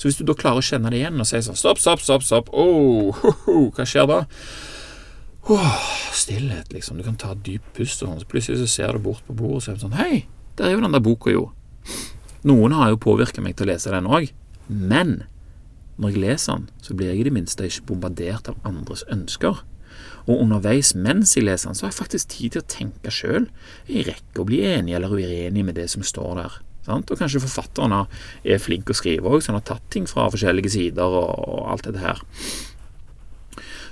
Så 0.01 0.09
hvis 0.09 0.17
du 0.17 0.25
da 0.25 0.35
klarer 0.37 0.63
å 0.63 0.65
kjenne 0.65 0.91
det 0.93 1.03
igjen 1.03 1.21
og 1.21 1.29
si 1.29 1.39
sånn 1.45 1.59
Stopp, 1.61 1.81
stopp, 1.81 2.01
stopp, 2.01 2.25
stopp. 2.25 2.47
Oh, 2.57 3.13
ho, 3.21 3.33
ho, 3.45 3.57
hva 3.77 3.85
skjer 3.85 4.07
da? 4.09 4.23
Oh, 5.53 5.75
stillhet, 6.17 6.73
liksom. 6.73 6.97
Du 6.97 7.05
kan 7.05 7.19
ta 7.21 7.35
et 7.35 7.43
dypt 7.45 7.69
pust, 7.77 8.01
og 8.03 8.09
sånn. 8.09 8.23
Så 8.23 8.29
plutselig 8.31 8.63
så 8.63 8.69
ser 8.71 8.97
du 8.97 9.05
bort 9.05 9.25
på 9.27 9.37
bordet 9.37 9.59
og 9.61 9.67
ser 9.67 9.81
sånn 9.83 9.99
Hei, 9.99 10.25
der 10.57 10.71
er 10.71 10.77
jo 10.77 10.85
den 10.85 10.97
der 10.97 11.05
boka, 11.05 11.33
jo. 11.35 11.51
Noen 12.49 12.73
har 12.77 12.95
jo 12.95 13.01
påvirket 13.01 13.45
meg 13.45 13.59
til 13.59 13.69
å 13.69 13.73
lese 13.75 13.93
den 13.93 14.09
òg, 14.09 14.31
men 14.73 15.19
når 16.01 16.15
jeg 16.15 16.23
leser 16.23 16.57
den, 16.57 16.71
så 16.81 16.97
blir 16.97 17.13
jeg 17.13 17.21
i 17.21 17.27
det 17.29 17.35
minste 17.37 17.67
ikke 17.69 17.91
bombardert 17.91 18.49
av 18.49 18.57
andres 18.67 19.05
ønsker. 19.13 19.61
Og 20.27 20.41
underveis 20.41 20.95
mens 20.97 21.35
jeg 21.37 21.45
leser 21.45 21.71
den, 21.71 21.77
så 21.77 21.87
har 21.87 21.93
jeg 21.93 22.01
faktisk 22.01 22.33
tid 22.33 22.55
til 22.55 22.63
å 22.63 22.71
tenke 22.73 23.13
sjøl. 23.13 23.51
Jeg 23.89 24.07
rekker 24.09 24.43
å 24.43 24.49
bli 24.49 24.63
enig 24.69 24.97
eller 24.97 25.13
uenig 25.13 25.65
med 25.67 25.77
det 25.77 25.91
som 25.93 26.05
står 26.07 26.33
der. 26.41 26.59
Sant? 26.87 27.13
Og 27.13 27.21
kanskje 27.21 27.43
forfatteren 27.45 27.95
er 28.01 28.63
flink 28.63 28.91
å 28.91 28.97
skrive 28.97 29.29
òg, 29.29 29.43
så 29.43 29.53
han 29.53 29.61
har 29.61 29.69
tatt 29.69 29.87
ting 29.93 30.09
fra 30.09 30.31
forskjellige 30.33 30.73
sider 30.73 31.21
og 31.21 31.69
alt 31.69 31.85
dette 31.89 32.01
her. 32.03 32.25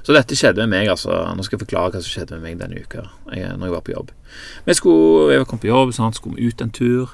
Så 0.06 0.14
dette 0.16 0.36
skjedde 0.38 0.64
med 0.64 0.72
meg, 0.72 0.88
altså. 0.88 1.12
Nå 1.36 1.44
skal 1.44 1.58
jeg 1.58 1.66
forklare 1.66 1.92
hva 1.92 2.00
som 2.00 2.08
skjedde 2.14 2.38
med 2.38 2.46
meg 2.46 2.60
denne 2.62 2.80
uka 2.80 3.04
jeg, 3.34 3.52
når 3.58 3.68
jeg 3.68 3.74
var 3.74 3.84
på 3.84 3.92
jobb. 3.92 4.12
Vi 4.64 4.76
skulle, 4.78 5.34
jeg 5.34 5.48
kom 5.50 5.60
på 5.60 5.68
jobb, 5.68 5.92
sant? 5.92 6.16
skulle 6.16 6.38
vi 6.38 6.48
ut 6.48 6.64
en 6.64 6.72
tur. 6.72 7.12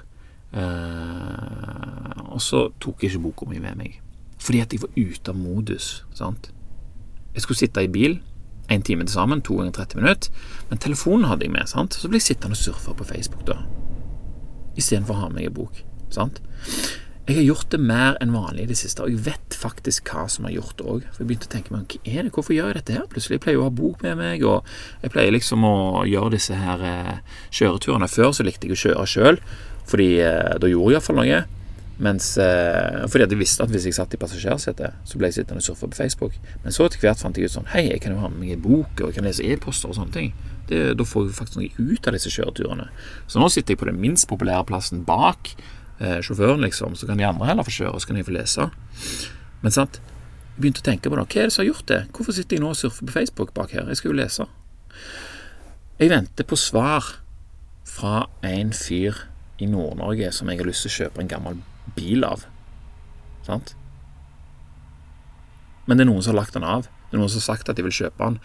Eh, 0.54 2.22
og 2.28 2.38
så 2.42 2.68
tok 2.78 3.02
jeg 3.02 3.14
ikke 3.14 3.24
boka 3.26 3.50
mi 3.50 3.58
med 3.58 3.80
meg. 3.80 3.98
Fordi 4.44 4.60
at 4.60 4.74
jeg 4.74 4.84
var 4.84 4.92
ute 4.96 5.32
av 5.32 5.40
modus. 5.40 6.04
sant? 6.14 6.50
Jeg 7.34 7.42
skulle 7.42 7.58
sitte 7.58 7.84
i 7.84 7.90
bil 7.90 8.20
én 8.72 8.82
time 8.84 9.04
til 9.04 9.12
sammen, 9.12 9.42
to 9.44 9.58
ganger 9.58 9.72
30 9.72 10.00
minutter, 10.00 10.44
men 10.70 10.80
telefonen 10.80 11.28
hadde 11.28 11.44
jeg 11.44 11.52
med. 11.52 11.68
sant? 11.68 11.94
Så 11.94 12.08
ble 12.08 12.20
jeg 12.20 12.28
sittende 12.30 12.56
og 12.56 12.60
surfe 12.60 12.94
på 12.96 13.04
Facebook 13.08 13.44
da, 13.48 13.58
istedenfor 14.76 15.16
å 15.16 15.24
ha 15.26 15.32
meg 15.32 15.50
en 15.50 15.56
bok. 15.56 15.82
sant? 16.14 16.40
Jeg 17.24 17.38
har 17.38 17.46
gjort 17.46 17.70
det 17.72 17.78
mer 17.80 18.18
enn 18.20 18.34
vanlig 18.36 18.66
i 18.66 18.68
det 18.68 18.76
siste, 18.76 19.00
og 19.00 19.08
jeg 19.08 19.22
vet 19.24 19.56
faktisk 19.56 20.10
hva 20.12 20.26
som 20.28 20.44
har 20.44 20.52
gjort 20.52 20.74
det 20.76 20.84
òg. 20.84 21.06
For 21.08 21.22
jeg 21.22 21.28
begynte 21.30 21.48
å 21.48 21.52
tenke 21.54 21.72
meg, 21.72 21.86
hva 21.88 22.00
er 22.04 22.26
det, 22.26 22.32
hvorfor 22.36 22.52
gjør 22.52 22.66
jeg 22.68 22.76
dette 22.82 22.96
her 22.98 23.06
plutselig? 23.08 23.38
Jeg 23.38 23.44
pleier 23.46 23.60
å 23.62 23.64
ha 23.64 23.72
bok 23.72 24.04
med 24.04 24.18
meg, 24.20 24.44
og 24.44 24.68
jeg 25.00 25.14
pleier 25.14 25.32
liksom 25.32 25.64
å 25.64 25.76
gjøre 26.04 26.34
disse 26.36 26.58
her 26.58 26.84
eh, 26.84 27.38
kjøreturene. 27.48 28.10
Før 28.12 28.34
så 28.36 28.44
likte 28.44 28.68
jeg 28.68 28.76
å 28.76 28.82
kjøre 28.82 29.06
sjøl, 29.08 29.40
fordi 29.88 30.10
eh, 30.20 30.52
da 30.60 30.68
gjorde 30.68 30.92
jeg 30.92 31.00
iallfall 31.00 31.20
noe. 31.22 31.40
Mens, 32.02 32.38
eh, 32.38 33.04
fordi 33.06 33.28
jeg 33.28 33.38
visste 33.38 33.62
at 33.62 33.70
hvis 33.70 33.84
jeg 33.86 33.94
satt 33.94 34.14
i 34.16 34.18
passasjersetet, 34.18 34.96
så 35.06 35.18
ble 35.18 35.28
jeg 35.30 35.36
sittende 35.38 35.62
og 35.62 35.66
surfe 35.66 35.86
på 35.86 35.98
Facebook. 36.00 36.34
Men 36.64 36.74
så 36.74 36.88
etter 36.88 36.98
hvert 37.04 37.20
fant 37.22 37.36
jeg 37.38 37.46
ut 37.46 37.54
sånn 37.54 37.68
Hei, 37.70 37.84
jeg 37.92 38.02
kan 38.02 38.16
jo 38.16 38.22
ha 38.22 38.30
med 38.32 38.40
meg 38.42 38.56
en 38.56 38.64
bok, 38.64 38.98
og 38.98 39.12
jeg 39.12 39.18
kan 39.18 39.28
lese 39.28 39.46
e-poster 39.46 39.92
og 39.92 39.98
sånne 39.98 40.14
ting. 40.14 40.32
Det, 40.66 40.80
da 40.98 41.06
får 41.06 41.28
jeg 41.28 41.36
faktisk 41.38 41.60
noe 41.60 41.92
ut 41.92 42.08
av 42.08 42.16
disse 42.16 42.32
kjøreturene. 42.34 42.88
Så 43.30 43.38
nå 43.38 43.50
sitter 43.52 43.74
jeg 43.74 43.82
på 43.84 43.88
den 43.90 44.00
minst 44.02 44.26
populære 44.30 44.66
plassen 44.66 45.04
bak 45.06 45.52
eh, 46.00 46.18
sjåføren, 46.24 46.64
liksom. 46.66 46.96
Så 46.98 47.06
kan 47.06 47.20
de 47.20 47.28
andre 47.28 47.52
heller 47.52 47.66
få 47.66 47.76
kjøre, 47.76 47.92
og 47.94 48.02
så 48.02 48.10
kan 48.10 48.18
jeg 48.18 48.26
få 48.26 48.34
lese. 48.34 48.66
Men 49.62 49.76
sant, 49.76 50.00
jeg 50.00 50.64
begynte 50.64 50.82
å 50.82 50.88
tenke 50.88 51.12
på 51.12 51.20
det. 51.20 51.26
Hva 51.28 51.44
er 51.44 51.50
det 51.50 51.54
som 51.54 51.62
har 51.62 51.70
gjort 51.70 51.92
det? 51.92 52.00
Hvorfor 52.16 52.34
sitter 52.34 52.58
jeg 52.58 52.64
nå 52.64 52.72
og 52.72 52.80
surfer 52.80 53.06
på 53.06 53.14
Facebook 53.20 53.54
bak 53.54 53.76
her? 53.76 53.86
Jeg 53.92 54.00
skal 54.00 54.10
jo 54.10 54.18
lese. 54.18 54.48
Jeg 56.00 56.10
venter 56.10 56.48
på 56.48 56.58
svar 56.58 57.12
fra 57.86 58.24
en 58.42 58.74
fyr 58.74 59.28
i 59.62 59.68
Nord-Norge 59.70 60.32
som 60.34 60.50
jeg 60.50 60.58
har 60.58 60.66
lyst 60.66 60.88
til 60.88 60.90
å 60.90 60.96
kjøpe 61.04 61.22
en 61.22 61.30
gammel 61.30 61.62
bil 61.96 62.26
av. 62.26 62.46
Sant? 63.46 63.74
Men 65.84 65.98
det 65.98 66.06
er 66.06 66.10
noen 66.10 66.24
som 66.24 66.32
har 66.34 66.42
lagt 66.42 66.56
den 66.56 66.66
av. 66.66 66.88
Det 67.10 67.18
er 67.18 67.20
noen 67.20 67.30
som 67.30 67.42
har 67.42 67.48
sagt 67.50 67.68
at 67.70 67.78
de 67.78 67.84
vil 67.84 67.94
kjøpe 67.94 68.24
den. 68.24 68.38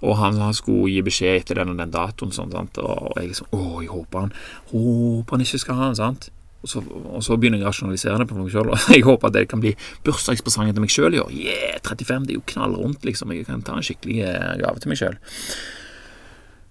Og 0.00 0.16
han, 0.18 0.40
han 0.40 0.56
skulle 0.56 0.90
gi 0.90 1.04
beskjed 1.04 1.42
etter 1.42 1.60
den 1.60 1.74
og 1.74 1.80
den 1.80 1.92
datoen. 1.94 2.32
Sånn? 2.34 2.54
Og 2.56 3.20
jeg 3.20 3.36
sånn 3.38 3.52
Å, 3.54 3.64
jeg 3.84 3.92
håper 3.92 4.24
han 4.24 4.32
Håper 4.72 5.36
han 5.36 5.44
ikke 5.44 5.60
skal 5.62 5.78
ha 5.78 5.90
den. 5.90 5.98
sant? 6.00 6.30
Og 6.60 6.68
så, 6.68 6.82
og 6.84 7.22
så, 7.24 7.36
begynner 7.40 7.60
jeg 7.60 7.64
å 7.64 7.70
rasjonalisere 7.70 8.18
det 8.20 8.28
på 8.28 8.36
meg 8.36 8.50
sjøl. 8.52 8.68
Jeg 8.92 9.06
håper 9.06 9.30
at 9.30 9.36
det 9.38 9.46
kan 9.48 9.62
bli 9.62 9.70
bursdagspresangen 10.04 10.76
til 10.76 10.84
meg 10.84 10.92
sjøl 10.92 11.16
i 11.16 11.20
år. 11.22 11.30
Yeah, 11.32 11.78
35, 11.86 12.26
det 12.28 12.34
er 12.34 12.36
jo 12.36 12.48
knall 12.52 12.76
rundt, 12.76 13.06
liksom. 13.08 13.32
Jeg 13.32 13.46
kan 13.48 13.64
ta 13.64 13.78
en 13.78 13.86
skikkelig 13.86 14.18
eh, 14.28 14.58
gave 14.60 14.82
til 14.82 14.92
meg 14.92 15.00
sjøl. 15.00 15.16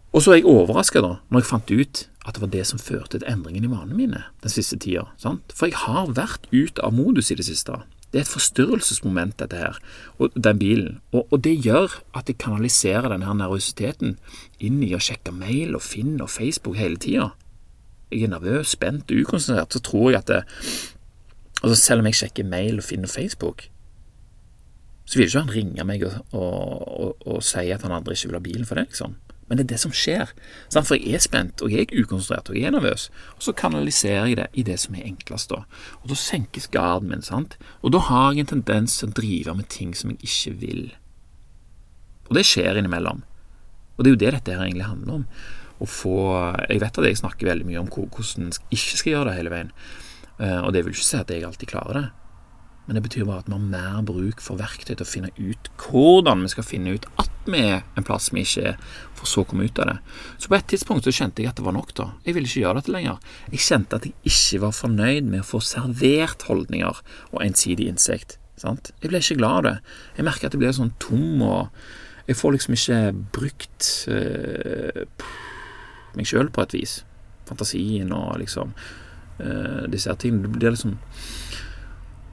Og 0.10 0.24
så 0.24 0.34
er 0.34 0.40
jeg 0.40 0.50
overraska, 0.50 1.02
da, 1.06 1.20
når 1.30 1.44
jeg 1.44 1.50
fant 1.52 1.72
ut 1.72 2.04
at 2.26 2.36
det 2.36 2.42
var 2.42 2.52
det 2.54 2.66
som 2.68 2.82
førte 2.82 3.20
til 3.20 3.30
endringen 3.30 3.66
i 3.66 3.72
vanene 3.72 3.98
mine 3.98 4.24
den 4.44 4.54
siste 4.54 4.78
tida. 4.82 5.06
Sant? 5.22 5.54
For 5.56 5.70
jeg 5.70 5.78
har 5.86 6.10
vært 6.18 6.50
ute 6.52 6.84
av 6.86 6.94
modus 6.98 7.30
i 7.32 7.38
det 7.38 7.46
siste. 7.48 7.78
Det 8.10 8.18
er 8.18 8.26
et 8.26 8.32
forstyrrelsesmoment, 8.32 9.36
dette 9.38 9.58
her, 9.58 9.78
og 10.18 10.34
den 10.34 10.58
bilen. 10.62 10.96
Og, 11.14 11.28
og 11.30 11.44
det 11.46 11.60
gjør 11.62 12.00
at 12.18 12.30
jeg 12.30 12.40
kanaliserer 12.42 13.12
denne 13.14 13.36
nervøsiteten 13.38 14.16
inn 14.66 14.80
i 14.86 14.96
å 14.98 15.02
sjekke 15.04 15.34
mail 15.36 15.78
og 15.78 15.86
Finn 15.86 16.18
og 16.18 16.32
Facebook 16.34 16.80
hele 16.82 16.98
tida. 16.98 17.30
Jeg 18.10 18.26
er 18.26 18.34
nervøs, 18.34 18.74
spent 18.74 19.14
og 19.14 19.22
ukonsentrert, 19.22 19.78
så 19.78 19.84
tror 19.86 20.10
jeg 20.10 20.24
at 20.24 20.32
det, 20.32 20.40
altså 21.62 21.76
Selv 21.78 22.02
om 22.02 22.10
jeg 22.10 22.18
sjekker 22.18 22.50
mail 22.50 22.82
og 22.82 22.88
Finn 22.88 23.06
og 23.06 23.14
Facebook, 23.14 23.68
så 25.06 25.18
vil 25.18 25.30
ikke 25.30 25.46
han 25.46 25.54
ringe 25.54 25.86
meg 25.86 26.06
og, 26.06 26.18
og, 26.34 26.90
og, 26.90 27.28
og 27.30 27.46
si 27.46 27.70
at 27.74 27.86
han 27.86 27.94
andre 27.94 28.18
ikke 28.18 28.32
vil 28.32 28.40
ha 28.40 28.46
bilen 28.46 28.66
for 28.66 28.82
det, 28.82 28.90
liksom. 28.90 29.16
Men 29.50 29.58
det 29.58 29.66
er 29.66 29.72
det 29.74 29.80
som 29.82 29.94
skjer. 29.96 30.32
For 30.70 30.96
jeg 30.96 31.18
er 31.18 31.24
spent, 31.24 31.64
og 31.66 31.74
jeg 31.74 31.88
er 31.88 32.04
ukonsentrert, 32.04 32.52
og 32.52 32.58
jeg 32.58 32.70
er 32.70 32.76
nervøs. 32.76 33.08
Og 33.36 33.48
så 33.48 33.56
kanaliserer 33.58 34.30
jeg 34.30 34.38
det 34.38 34.48
i 34.54 34.66
det 34.68 34.78
som 34.84 34.96
er 34.96 35.08
enklest, 35.10 35.50
da. 35.50 35.64
Og 36.04 36.12
da 36.12 36.18
senkes 36.22 36.70
garden 36.70 37.10
min, 37.10 37.26
sant. 37.26 37.58
Og 37.82 37.96
da 37.96 38.04
har 38.12 38.32
jeg 38.32 38.46
en 38.46 38.54
tendens 38.54 39.00
til 39.00 39.10
å 39.10 39.18
drive 39.18 39.58
med 39.58 39.70
ting 39.74 39.96
som 39.98 40.14
jeg 40.14 40.22
ikke 40.30 40.56
vil. 40.62 40.84
Og 42.30 42.38
det 42.38 42.46
skjer 42.46 42.78
innimellom. 42.78 43.26
Og 43.98 44.06
det 44.06 44.12
er 44.12 44.16
jo 44.16 44.22
det 44.22 44.36
dette 44.38 44.54
her 44.54 44.68
egentlig 44.68 44.88
handler 44.88 45.18
om. 45.20 45.26
Å 45.80 45.88
få 45.88 46.16
Jeg 46.70 46.82
vet 46.84 46.98
at 47.00 47.08
jeg 47.08 47.18
snakker 47.20 47.50
veldig 47.50 47.66
mye 47.68 47.82
om 47.82 47.90
hvordan 47.90 48.50
en 48.50 48.56
ikke 48.70 49.00
skal 49.00 49.14
gjøre 49.16 49.30
det 49.32 49.38
hele 49.40 49.54
veien. 49.54 49.74
Eh, 50.40 50.60
og 50.62 50.74
det 50.76 50.86
vil 50.86 50.94
ikke 50.94 51.08
si 51.08 51.20
at 51.20 51.32
jeg 51.34 51.48
alltid 51.48 51.72
klarer 51.72 51.98
det. 51.98 52.08
Men 52.90 52.98
det 52.98 53.04
betyr 53.06 53.28
bare 53.28 53.44
at 53.44 53.50
vi 53.52 53.54
har 53.54 53.62
mer 53.70 54.00
bruk 54.02 54.40
for 54.42 54.58
verktøy 54.58 54.96
til 54.96 55.04
å 55.06 55.06
finne 55.06 55.30
ut 55.38 55.68
hvordan 55.84 56.42
vi 56.42 56.50
skal 56.50 56.66
finne 56.66 56.96
ut 56.98 57.04
at 57.22 57.30
vi 57.46 57.60
er 57.62 57.84
en 57.94 58.06
plass 58.08 58.32
vi 58.34 58.42
ikke 58.42 58.64
er, 58.72 58.80
for 59.14 59.30
så 59.30 59.44
å 59.44 59.48
komme 59.52 59.68
ut 59.70 59.78
av 59.78 59.92
det. 59.92 59.96
Så 60.42 60.50
på 60.50 60.58
et 60.58 60.66
tidspunkt 60.74 61.06
så 61.06 61.14
kjente 61.14 61.44
jeg 61.44 61.52
at 61.52 61.60
det 61.60 61.68
var 61.68 61.76
nok, 61.78 61.94
da. 61.94 62.08
Jeg 62.26 62.34
ville 62.34 62.50
ikke 62.50 62.64
gjøre 62.64 62.82
dette 62.82 62.96
lenger. 62.96 63.22
Jeg 63.54 63.62
kjente 63.68 64.00
at 64.00 64.08
jeg 64.10 64.34
ikke 64.34 64.62
var 64.66 64.74
fornøyd 64.80 65.30
med 65.30 65.44
å 65.44 65.48
få 65.52 65.62
servert 65.62 66.48
holdninger 66.50 67.02
og 67.30 67.46
ensidig 67.46 67.92
innsikt. 67.94 68.40
Sant? 68.58 68.90
Jeg 69.04 69.14
ble 69.14 69.22
ikke 69.22 69.38
glad 69.38 69.60
av 69.60 69.68
det. 69.68 69.76
Jeg 70.18 70.28
merker 70.32 70.50
at 70.50 70.58
jeg 70.58 70.64
blir 70.66 70.74
sånn 70.82 70.96
tom, 71.06 71.46
og 71.46 72.26
jeg 72.26 72.42
får 72.42 72.58
liksom 72.58 72.80
ikke 72.80 73.00
brukt 73.38 73.92
øh, 74.18 75.06
meg 76.18 76.34
sjøl 76.34 76.50
på 76.54 76.66
et 76.66 76.76
vis. 76.82 77.00
Fantasien 77.50 78.18
og 78.18 78.42
liksom 78.42 78.74
øh, 78.74 79.86
disse 79.94 80.10
her 80.10 80.20
tingene. 80.26 80.50
Det 80.50 80.58
blir 80.58 80.74
liksom 80.74 80.98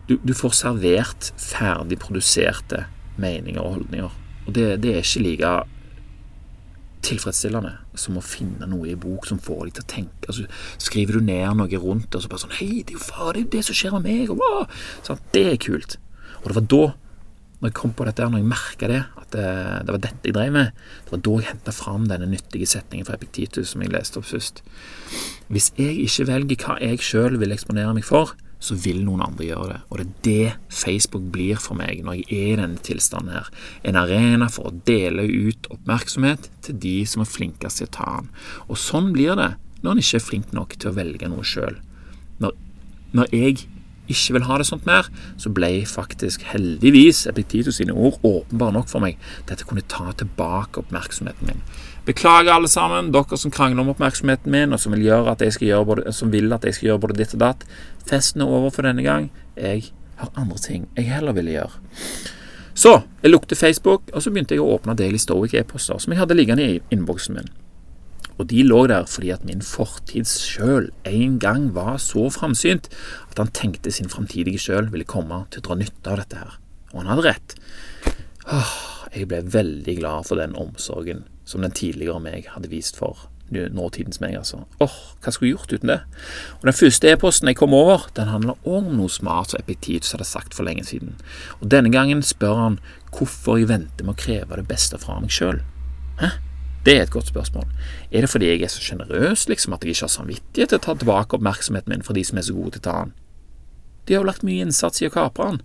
du, 0.09 0.17
du, 0.23 0.35
får 0.37 0.55
servert 0.55 1.33
ferdig 1.41 1.99
produserte 2.03 2.85
meninger 3.21 3.63
og 3.63 3.79
holdninger. 3.79 4.21
Og 4.47 4.55
det, 4.55 4.69
det, 4.85 4.93
er 4.95 5.03
ikke 5.03 5.25
like 5.25 5.55
tilfredsstillende 7.07 7.73
som 7.99 8.19
å 8.19 8.25
finne 8.25 8.69
noe 8.71 8.91
i 8.91 8.99
bok 8.99 9.27
som 9.29 9.41
får 9.43 9.65
deg 9.67 9.79
til 9.79 9.85
å 9.85 9.91
tenke. 9.93 10.29
Altså, 10.31 10.47
skriver 10.83 11.19
du 11.19 11.27
ned 11.27 11.59
noe 11.59 11.83
rundt 11.83 12.15
og 12.15 12.23
så 12.23 12.31
bare 12.31 12.45
sånn 12.45 12.55
Hei, 12.59 12.83
det 12.83 12.95
er 12.95 13.01
jo 13.01 13.07
faen, 13.07 13.35
det 13.37 13.43
er 13.45 13.51
det 13.57 13.65
som 13.69 13.79
skjer 13.79 13.97
med 13.97 14.07
meg. 14.07 14.33
Og, 14.35 14.79
sånn, 15.07 15.27
det 15.35 15.45
er 15.53 15.61
kult. 15.63 15.99
Og 16.43 16.49
det 16.49 16.59
var 16.61 16.71
da, 16.77 16.83
når 17.59 17.71
jeg 17.71 17.79
kom 17.81 17.95
på 17.97 18.07
dette, 18.07 18.31
når 18.31 18.43
jeg 18.43 18.51
merka 18.53 18.91
det, 18.93 19.03
at 19.19 19.29
det, 19.35 19.51
det, 19.89 19.95
var 19.97 20.03
dette 20.07 20.31
jeg 20.31 20.39
drev 20.39 20.55
med, 20.55 20.83
det 21.07 21.15
var 21.15 21.23
da 21.29 21.37
jeg 21.41 21.51
henta 21.51 21.75
fram 21.75 22.09
denne 22.11 22.31
nyttige 22.31 22.69
setningen 22.71 23.09
fra 23.09 23.19
Epiktitus 23.19 23.75
som 23.75 23.83
jeg 23.83 23.95
leste 23.95 24.21
opp 24.21 24.29
først. 24.31 24.63
Hvis 25.51 25.73
jeg 25.79 25.99
ikke 26.07 26.31
velger 26.31 26.67
hva 26.67 26.81
jeg 26.83 27.03
sjøl 27.07 27.39
vil 27.43 27.55
eksponere 27.55 27.95
meg 27.97 28.07
for, 28.07 28.37
så 28.67 28.77
vil 28.83 29.03
noen 29.07 29.23
andre 29.27 29.47
gjøre 29.47 29.69
det. 29.71 29.79
Og 29.91 30.01
det 30.01 30.07
er 30.07 30.15
det 30.27 30.77
Facebook 30.83 31.29
blir 31.35 31.61
for 31.63 31.79
meg 31.79 32.03
når 32.05 32.19
jeg 32.21 32.27
er 32.35 32.53
i 32.55 32.59
denne 32.63 32.83
tilstanden 32.87 33.37
her. 33.37 33.51
En 33.87 33.99
arena 34.01 34.49
for 34.53 34.71
å 34.71 34.77
dele 34.89 35.27
ut 35.27 35.71
oppmerksomhet 35.73 36.51
til 36.67 36.81
de 36.83 36.97
som 37.09 37.23
er 37.23 37.31
flinkest 37.31 37.83
til 37.83 37.91
å 37.91 37.95
ta 37.99 38.11
den. 38.19 38.35
Og 38.67 38.81
sånn 38.81 39.13
blir 39.15 39.39
det 39.39 39.53
når 39.83 39.95
en 39.95 40.03
ikke 40.03 40.19
er 40.19 40.27
flink 40.27 40.53
nok 40.57 40.77
til 40.81 40.91
å 40.91 40.97
velge 40.97 41.31
noe 41.31 41.47
sjøl. 41.47 41.79
Når, 42.43 42.55
når, 43.17 43.33
jeg 43.35 43.67
ikke 44.11 44.37
vil 44.37 44.47
ha 44.47 44.59
det 44.59 44.69
sånt 44.69 44.87
mer, 44.87 45.09
så 45.39 45.51
ble 45.55 45.71
faktisk 45.89 46.47
heldigvis 46.51 47.25
Epictetus 47.31 47.81
sine 47.81 47.95
ord 47.95 48.19
åpenbare 48.27 48.77
nok 48.79 48.91
for 48.91 49.03
meg 49.03 49.19
jeg 49.49 49.67
kunne 49.67 49.87
ta 49.91 50.13
tilbake 50.15 50.83
oppmerksomheten 50.83 51.51
min. 51.51 51.63
Beklager, 52.07 52.53
alle 52.55 52.69
sammen, 52.71 53.09
dere 53.11 53.37
som 53.41 53.51
krangler 53.51 53.83
om 53.83 53.89
oppmerksomheten 53.91 54.53
min, 54.55 54.71
og 54.71 54.79
som 54.79 54.95
vil, 54.95 55.09
at 55.11 55.41
jeg 55.43 55.57
skal 55.57 55.67
gjøre 55.73 55.87
både, 55.89 56.13
som 56.15 56.31
vil 56.31 56.53
at 56.55 56.63
jeg 56.63 56.77
skal 56.77 56.93
gjøre 56.93 57.03
både 57.03 57.19
ditt 57.19 57.35
og 57.35 57.43
datt. 57.43 57.67
Festen 58.07 58.45
er 58.45 58.53
over 58.59 58.71
for 58.71 58.87
denne 58.87 59.03
gang. 59.03 59.27
Jeg 59.59 59.89
har 60.21 60.31
andre 60.39 60.61
ting 60.63 60.87
jeg 60.95 61.11
heller 61.11 61.35
ville 61.35 61.57
gjøre. 61.57 61.83
Så 62.79 62.93
jeg 63.25 63.33
lukte 63.33 63.59
Facebook, 63.59 64.07
og 64.13 64.23
så 64.23 64.31
begynte 64.31 64.55
jeg 64.55 64.63
å 64.63 64.71
åpne 64.77 64.95
Daily 64.95 65.19
Stoic-e-poster 65.19 65.99
som 65.99 66.15
jeg 66.15 66.23
hadde 66.23 66.39
liggende 66.39 66.71
i 66.77 66.81
innboksen 66.95 67.41
min. 67.41 67.51
Og 68.37 68.47
de 68.53 68.63
lå 68.63 68.83
der 68.87 69.09
fordi 69.11 69.33
at 69.35 69.47
min 69.49 69.65
fortid 69.65 70.29
sjøl 70.31 70.93
en 71.09 71.39
gang 71.43 71.71
var 71.75 71.97
så 72.05 72.29
framsynt 72.31 72.91
at 73.33 73.41
han 73.41 73.51
tenkte 73.57 73.91
sin 73.91 74.13
framtidige 74.13 74.61
sjøl 74.63 74.93
ville 74.93 75.09
komme 75.09 75.47
til 75.51 75.65
å 75.65 75.71
dra 75.71 75.83
nytte 75.83 76.13
av 76.13 76.21
dette 76.23 76.43
her. 76.45 76.59
Og 76.93 77.01
han 77.01 77.17
hadde 77.17 77.31
rett. 77.33 77.57
Åh, 78.47 78.77
jeg 79.17 79.33
ble 79.33 79.41
veldig 79.57 79.97
glad 80.05 80.29
for 80.29 80.39
den 80.39 80.55
omsorgen 80.55 81.25
som 81.47 81.63
den 81.65 81.75
tidligere 81.75 82.21
meg 82.21 82.51
hadde 82.53 82.71
vist 82.73 82.99
for 82.99 83.29
nåtidens 83.51 84.19
meg. 84.21 84.35
altså. 84.37 84.65
Åh, 84.83 84.95
hva 85.23 85.33
skulle 85.33 85.51
jeg 85.51 85.57
gjort 85.57 85.73
uten 85.73 85.93
det? 85.93 86.01
Og 86.59 86.65
Den 86.67 86.75
første 86.75 87.11
e-posten 87.11 87.49
jeg 87.49 87.57
kom 87.57 87.75
over, 87.75 88.09
den 88.17 88.29
handler 88.29 88.57
om 88.67 88.91
noe 88.97 89.09
smart 89.09 89.55
og 89.55 89.61
effektivt 89.61 90.05
som 90.05 90.17
jeg 90.17 90.25
hadde 90.25 90.31
sagt 90.31 90.55
for 90.55 90.67
lenge 90.67 90.85
siden. 90.85 91.15
Og 91.61 91.71
Denne 91.71 91.93
gangen 91.93 92.23
spør 92.23 92.57
han 92.59 92.81
hvorfor 93.15 93.61
jeg 93.61 93.69
venter 93.69 94.05
med 94.05 94.17
å 94.17 94.19
kreve 94.19 94.59
det 94.59 94.67
beste 94.69 94.99
fra 94.99 95.21
meg 95.21 95.31
sjøl. 95.31 95.63
Det 96.87 96.95
er 96.95 97.03
et 97.03 97.11
godt 97.11 97.33
spørsmål. 97.33 97.67
Er 98.13 98.23
det 98.23 98.31
fordi 98.31 98.47
jeg 98.47 98.63
er 98.63 98.71
så 98.71 98.83
sjenerøs 98.83 99.49
liksom, 99.49 99.73
at 99.75 99.83
jeg 99.83 99.97
ikke 99.97 100.07
har 100.07 100.13
samvittighet 100.13 100.71
til 100.71 100.79
å 100.79 100.85
ta 100.85 100.95
tilbake 100.95 101.35
oppmerksomheten 101.35 101.91
min 101.91 102.05
for 102.07 102.15
de 102.15 102.23
som 102.25 102.39
er 102.39 102.47
så 102.47 102.55
gode 102.55 102.77
til 102.77 102.85
å 102.85 102.87
ta 102.87 102.99
den? 103.01 103.15
De 104.07 104.15
har 104.15 104.23
jo 104.23 104.29
lagt 104.29 104.47
mye 104.47 104.63
innsats 104.63 105.03
i 105.03 105.09
å 105.09 105.11
kapre 105.11 105.49
den. 105.51 105.65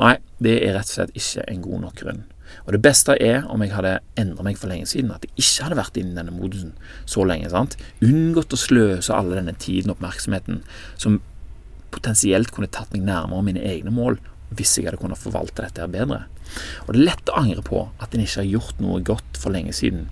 Nei, 0.00 0.14
det 0.40 0.54
er 0.64 0.78
rett 0.78 0.88
og 0.88 0.94
slett 0.94 1.18
ikke 1.18 1.44
en 1.52 1.60
god 1.60 1.82
nok 1.84 2.00
grunn. 2.00 2.22
Og 2.64 2.74
det 2.74 2.82
beste 2.84 3.16
er 3.22 3.46
om 3.52 3.62
jeg 3.64 3.74
hadde 3.74 3.98
endret 4.20 4.46
meg 4.46 4.60
for 4.60 4.70
lenge 4.70 4.88
siden, 4.90 5.12
at 5.14 5.24
jeg 5.26 5.44
ikke 5.44 5.66
hadde 5.66 5.80
vært 5.80 6.00
inne 6.00 6.14
i 6.14 6.18
denne 6.20 6.34
modusen 6.34 6.74
så 7.08 7.24
lenge. 7.26 7.50
sant? 7.50 7.76
Unngått 8.04 8.54
å 8.54 8.60
sløse 8.60 9.14
alle 9.14 9.38
denne 9.38 9.56
tiden 9.58 9.90
og 9.90 9.98
oppmerksomheten 9.98 10.62
som 10.96 11.20
potensielt 11.94 12.52
kunne 12.52 12.70
tatt 12.72 12.92
meg 12.92 13.06
nærmere 13.06 13.46
mine 13.46 13.64
egne 13.64 13.94
mål 13.94 14.18
hvis 14.56 14.76
jeg 14.78 14.86
hadde 14.86 15.00
kunnet 15.00 15.18
forvalte 15.18 15.64
dette 15.64 15.88
bedre. 15.90 16.24
Og 16.86 16.94
det 16.94 17.00
er 17.00 17.08
lett 17.08 17.32
å 17.32 17.40
angre 17.40 17.64
på 17.66 17.88
at 18.02 18.14
en 18.14 18.22
ikke 18.22 18.44
har 18.44 18.52
gjort 18.52 18.82
noe 18.82 19.02
godt 19.06 19.40
for 19.40 19.54
lenge 19.54 19.74
siden 19.74 20.06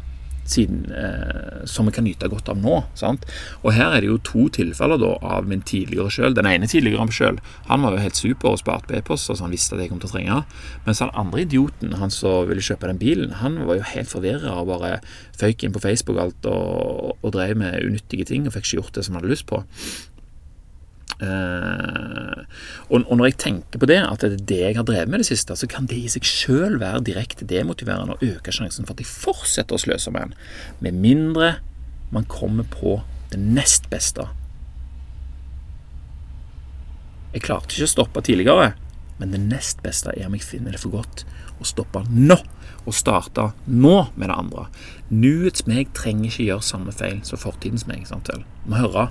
siden, 0.51 0.85
eh, 0.93 1.65
som 1.71 1.87
vi 1.87 1.95
kan 1.97 2.05
nyte 2.05 2.29
godt 2.33 2.51
av 2.53 2.61
nå. 2.61 2.83
Sant? 2.99 3.25
Og 3.63 3.73
her 3.77 3.95
er 3.95 4.05
det 4.05 4.11
jo 4.11 4.19
to 4.27 4.49
tilfeller 4.53 5.01
da, 5.01 5.15
av 5.23 5.49
min 5.49 5.63
tidligere 5.63 6.13
sjøl. 6.13 6.37
Den 6.37 6.49
ene 6.51 6.69
tidligere 6.71 7.07
sjøl 7.15 7.41
han 7.69 7.85
var 7.85 7.97
jo 7.97 8.03
helt 8.05 8.19
super 8.19 8.55
og 8.55 8.61
spart 8.63 8.91
e-poster, 8.95 9.37
så 9.37 9.47
han 9.47 9.55
visste 9.55 9.77
at 9.77 9.85
jeg 9.85 9.93
kom 9.93 10.03
til 10.03 10.11
å 10.11 10.15
trenge. 10.15 10.41
Mens 10.89 11.03
den 11.03 11.15
andre 11.15 11.45
idioten, 11.45 11.97
han 12.01 12.13
som 12.15 12.49
ville 12.49 12.65
kjøpe 12.65 12.91
den 12.91 13.01
bilen, 13.01 13.37
han 13.41 13.61
var 13.69 13.81
jo 13.81 13.91
helt 13.95 14.11
forvirra 14.11 14.59
og 14.61 14.73
bare 14.73 14.99
føyk 15.39 15.65
inn 15.65 15.75
på 15.75 15.83
Facebook 15.83 16.21
alt 16.21 16.49
og, 16.51 17.15
og 17.21 17.35
drev 17.35 17.57
med 17.61 17.81
unyttige 17.85 18.27
ting 18.29 18.49
og 18.49 18.55
fikk 18.57 18.65
ikke 18.65 18.81
gjort 18.81 18.97
det 18.97 19.05
som 19.05 19.15
han 19.15 19.23
hadde 19.23 19.35
lyst 19.35 19.49
på. 19.51 19.63
Uh, 21.23 22.43
og, 22.91 23.05
og, 23.07 23.13
når 23.17 23.29
jeg 23.29 23.37
tenker 23.39 23.81
på 23.81 23.87
det, 23.87 24.01
at 24.03 24.25
det 24.25 24.33
er 24.33 24.47
det 24.51 24.61
jeg 24.61 24.77
har 24.81 24.87
drevet 24.89 25.11
med 25.13 25.23
det 25.23 25.29
siste, 25.29 25.57
så 25.57 25.69
kan 25.71 25.87
det 25.89 25.99
i 26.01 26.11
seg 26.11 26.27
sjøl 26.27 26.79
være 26.83 27.05
direkte 27.07 27.47
demotiverende 27.49 28.17
og 28.17 28.25
øke 28.25 28.53
sjansen 28.53 28.87
for 28.87 28.97
at 28.97 29.05
jeg 29.05 29.11
fortsetter 29.13 29.79
å 29.79 29.83
sløse 29.85 30.13
med 30.15 30.27
den, 30.27 30.39
med 30.83 30.99
mindre 31.05 31.53
man 32.15 32.27
kommer 32.31 32.67
på 32.71 32.99
det 33.33 33.41
nest 33.41 33.89
beste. 33.93 34.27
Jeg 37.35 37.47
klarte 37.47 37.75
ikke 37.75 37.89
å 37.89 37.95
stoppe 37.95 38.23
tidligere, 38.23 38.73
men 39.19 39.33
det 39.35 39.41
nest 39.43 39.81
beste 39.83 40.13
er 40.15 40.29
om 40.29 40.35
jeg 40.37 40.47
finner 40.47 40.75
det 40.75 40.83
for 40.83 40.95
godt 40.95 41.25
å 41.59 41.67
stoppe 41.67 42.05
nå. 42.11 42.39
Og 42.85 42.93
starte 42.93 43.47
nå 43.65 44.11
med 44.13 44.29
det 44.29 44.35
andre. 44.37 44.67
Nuets 45.09 45.65
meg 45.65 45.95
trenger 45.97 46.29
ikke 46.29 46.49
gjøre 46.51 46.67
samme 46.67 46.93
feil 46.93 47.23
som 47.25 47.41
fortidens 47.41 47.87
meg. 47.89 48.05
sant 48.05 48.29
vel? 48.29 48.43
Må 48.69 48.77
høre 48.77 49.07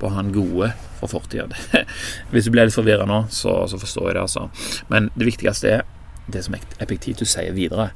på 0.00 0.10
han 0.14 0.32
gode 0.34 0.72
fra 0.98 1.08
fortida. 1.10 1.48
Hvis 2.32 2.48
du 2.48 2.54
ble 2.54 2.66
litt 2.66 2.76
forvirra 2.76 3.06
nå, 3.08 3.24
så, 3.34 3.64
så, 3.70 3.80
forstår 3.80 4.10
jeg 4.10 4.16
det, 4.16 4.24
altså. 4.26 4.46
Men 4.92 5.10
det 5.14 5.28
viktigste 5.30 5.72
er 5.78 5.84
det 6.30 6.44
som 6.46 6.56
Epiktitus 6.56 7.34
sier 7.34 7.54
videre. 7.56 7.90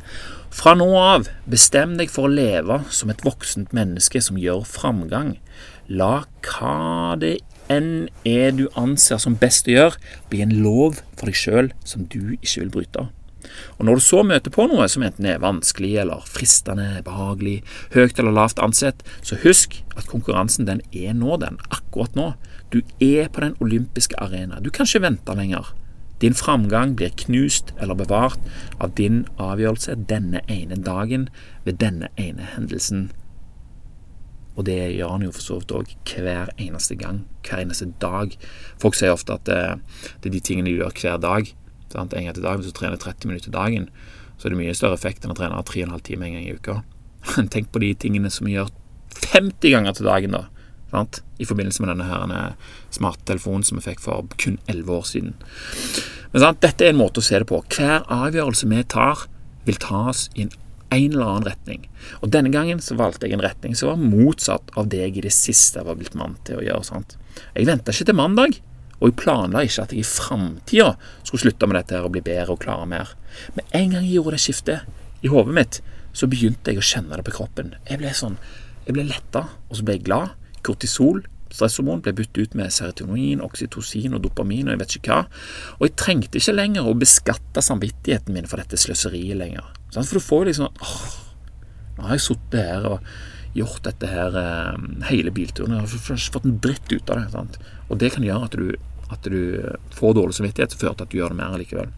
Fra 0.54 0.74
nå 0.76 0.88
av, 1.00 1.28
bestem 1.48 1.96
deg 2.00 2.12
for 2.12 2.28
å 2.28 2.32
leve 2.32 2.82
som 2.94 3.12
et 3.12 3.24
voksent 3.24 3.72
menneske 3.76 4.20
som 4.24 4.40
gjør 4.40 4.64
framgang. 4.68 5.36
La 5.88 6.26
hva 6.44 7.16
det 7.20 7.38
enn 7.72 8.08
er 8.28 8.52
du 8.56 8.66
anser 8.80 9.20
som 9.20 9.36
best 9.40 9.68
å 9.68 9.76
gjøre, 9.76 10.00
bli 10.32 10.42
en 10.44 10.56
lov 10.64 11.02
for 11.16 11.28
deg 11.28 11.36
sjøl 11.36 11.72
som 11.88 12.08
du 12.08 12.36
ikke 12.38 12.62
vil 12.62 12.74
bryte. 12.78 13.08
Og 13.78 13.86
Når 13.86 13.98
du 13.98 14.04
så 14.04 14.22
møter 14.26 14.54
på 14.54 14.66
noe 14.70 14.88
som 14.90 15.04
enten 15.06 15.26
er 15.26 15.42
vanskelig 15.42 15.94
eller 16.02 16.24
fristende, 16.26 17.02
behagelig, 17.06 17.62
høyt 17.94 18.18
eller 18.18 18.34
lavt 18.34 18.62
ansett, 18.62 19.04
så 19.22 19.38
husk 19.44 19.80
at 19.96 20.08
konkurransen 20.10 20.68
den 20.68 20.82
er 20.92 21.14
nå, 21.14 21.36
den. 21.42 21.60
Akkurat 21.70 22.16
nå. 22.18 22.32
Du 22.72 22.82
er 23.00 23.28
på 23.32 23.44
den 23.44 23.56
olympiske 23.64 24.18
arena. 24.20 24.60
Du 24.60 24.70
kan 24.70 24.88
ikke 24.88 25.06
vente 25.06 25.36
lenger. 25.36 25.72
Din 26.20 26.34
framgang 26.34 26.96
blir 26.98 27.14
knust 27.14 27.70
eller 27.78 27.94
bevart 27.94 28.42
av 28.82 28.96
din 28.98 29.22
avgjørelse 29.38 29.94
denne 30.10 30.42
ene 30.50 30.80
dagen 30.82 31.28
ved 31.64 31.78
denne 31.78 32.10
ene 32.18 32.48
hendelsen. 32.56 33.08
Og 34.58 34.66
det 34.66 34.80
gjør 34.96 35.14
han 35.14 35.22
jo 35.22 35.30
for 35.36 35.44
så 35.44 35.60
vidt 35.60 35.74
òg 35.78 35.92
hver 36.10 36.50
eneste 36.58 36.96
gang, 36.98 37.22
hver 37.46 37.62
eneste 37.62 37.86
dag. 38.02 38.34
Folk 38.82 38.98
sier 38.98 39.14
ofte 39.14 39.36
at 39.38 39.46
det, 39.46 39.60
det 40.18 40.32
er 40.32 40.34
de 40.34 40.42
tingene 40.42 40.72
de 40.72 40.80
gjør 40.80 40.96
hver 40.98 41.20
dag. 41.22 41.52
Sant? 41.92 42.14
En 42.14 42.28
gang 42.28 42.36
til 42.36 42.44
dagen, 42.44 42.62
Hvis 42.62 42.72
du 42.72 42.78
trener 42.78 43.00
30 43.00 43.30
minutter 43.30 43.54
dagen, 43.54 43.88
så 44.38 44.46
er 44.46 44.54
det 44.54 44.60
mye 44.60 44.76
større 44.76 44.98
effekt 44.98 45.24
enn 45.24 45.34
å 45.34 45.38
trene 45.38 45.62
3,5 45.62 46.04
timer 46.06 46.28
en 46.28 46.36
gang 46.38 46.46
i 46.46 46.54
uka. 46.54 46.82
Tenk 47.54 47.72
på 47.72 47.82
de 47.82 47.94
tingene 47.94 48.30
som 48.30 48.46
vi 48.46 48.54
gjør 48.56 48.70
50 49.32 49.74
ganger 49.74 49.96
til 49.96 50.08
dagen, 50.08 50.36
da. 50.36 50.44
Sant? 50.92 51.20
I 51.38 51.48
forbindelse 51.48 51.82
med 51.84 51.92
denne 51.92 52.54
smarttelefonen 52.94 53.66
som 53.66 53.80
vi 53.80 53.88
fikk 53.90 54.00
for 54.04 54.28
kun 54.40 54.60
11 54.66 54.94
år 54.94 55.04
siden. 55.08 55.34
Men 56.32 56.44
sant? 56.44 56.62
Dette 56.64 56.86
er 56.86 56.94
en 56.94 57.02
måte 57.02 57.20
å 57.20 57.26
se 57.26 57.40
det 57.40 57.48
på. 57.50 57.60
Hver 57.74 58.06
avgjørelse 58.06 58.70
vi 58.70 58.84
tar, 58.84 59.26
vil 59.68 59.80
tas 59.82 60.28
i 60.34 60.46
en 60.46 60.56
en 60.90 61.12
eller 61.12 61.26
annen 61.26 61.48
retning. 61.50 61.82
Og 62.22 62.30
denne 62.32 62.52
gangen 62.52 62.80
så 62.80 62.96
valgte 62.98 63.28
jeg 63.28 63.36
en 63.36 63.44
retning 63.44 63.76
som 63.76 63.90
var 63.92 64.00
motsatt 64.00 64.72
av 64.78 64.88
det 64.92 65.02
jeg 65.02 65.18
i 65.18 65.26
det 65.26 65.34
siste 65.36 65.84
var 65.84 65.98
blitt 66.00 66.16
vant 66.16 66.40
til 66.48 66.60
å 66.60 66.64
gjøre. 66.64 66.84
sant? 66.86 67.18
Jeg 67.54 67.68
venta 67.68 67.92
ikke 67.92 68.08
til 68.08 68.18
mandag, 68.18 68.58
og 68.98 69.10
jeg 69.10 69.18
planla 69.20 69.62
ikke 69.66 69.84
at 69.84 69.94
jeg 69.94 70.02
i 70.02 70.08
framtida 70.08 70.88
skulle 71.22 71.44
slutte 71.44 71.68
med 71.70 71.78
dette 71.78 71.96
her 71.96 72.06
og 72.08 72.14
bli 72.16 72.24
bedre 72.26 72.56
og 72.56 72.62
klare 72.64 72.88
mer. 72.90 73.14
Men 73.54 73.72
en 73.78 73.94
gang 73.94 74.06
jeg 74.06 74.18
gjorde 74.18 74.36
det 74.36 74.42
skiftet 74.42 75.24
i 75.24 75.30
hodet 75.32 75.54
mitt, 75.54 75.80
så 76.16 76.26
begynte 76.30 76.72
jeg 76.72 76.82
å 76.82 76.88
kjenne 76.88 77.18
det 77.18 77.26
på 77.28 77.36
kroppen. 77.36 77.74
Jeg 77.86 78.02
ble 78.02 78.12
sånn, 78.16 78.38
jeg 78.86 78.96
ble 78.96 79.06
letta, 79.06 79.46
og 79.68 79.78
så 79.78 79.86
ble 79.86 79.98
jeg 79.98 80.06
glad. 80.08 80.34
Kortisol 80.66 81.22
Stresshormon 81.48 82.02
ble 82.04 82.12
byttet 82.12 82.42
ut 82.44 82.56
med 82.58 82.72
serotonin, 82.74 83.40
oksytocin 83.44 84.16
og 84.16 84.20
dopamin 84.26 84.68
og 84.68 84.74
jeg 84.74 84.80
vet 84.82 84.96
ikke 84.98 85.14
hva. 85.14 85.22
Og 85.78 85.86
jeg 85.86 85.94
trengte 86.00 86.40
ikke 86.40 86.56
lenger 86.56 86.88
å 86.88 86.96
beskatte 86.98 87.64
samvittigheten 87.64 88.36
min 88.36 88.48
for 88.50 88.60
dette 88.60 88.80
sløseriet 88.80 89.38
lenger. 89.40 89.64
For 89.94 90.18
du 90.18 90.24
får 90.24 90.44
jo 90.44 90.48
liksom 90.50 90.68
åh, 90.84 91.08
nå 91.96 92.06
har 92.06 92.18
jeg 92.18 92.26
sittet 92.26 92.60
her 92.60 92.88
og 92.92 93.08
gjort 93.56 93.86
dette 93.88 94.10
her 94.10 94.36
eh, 94.38 94.84
hele 95.08 95.32
bilturen. 95.34 95.78
Jeg 95.78 95.88
har 95.88 96.20
fått 96.36 96.46
en 96.46 96.58
dritt 96.62 96.92
ut 96.92 97.10
av 97.10 97.22
det. 97.22 97.30
Sant? 97.32 97.58
Og 97.88 98.00
det 98.02 98.12
kan 98.14 98.26
gjøre 98.26 98.50
at 98.50 98.58
du, 98.60 98.68
at 99.12 99.24
du 99.24 99.40
får 99.96 100.18
dårlig 100.18 100.36
samvittighet, 100.36 100.74
som 100.74 100.82
fører 100.82 100.98
til 100.98 101.08
at 101.08 101.12
du 101.12 101.18
gjør 101.20 101.34
det 101.34 101.40
mer 101.40 101.58
likevel 101.60 101.90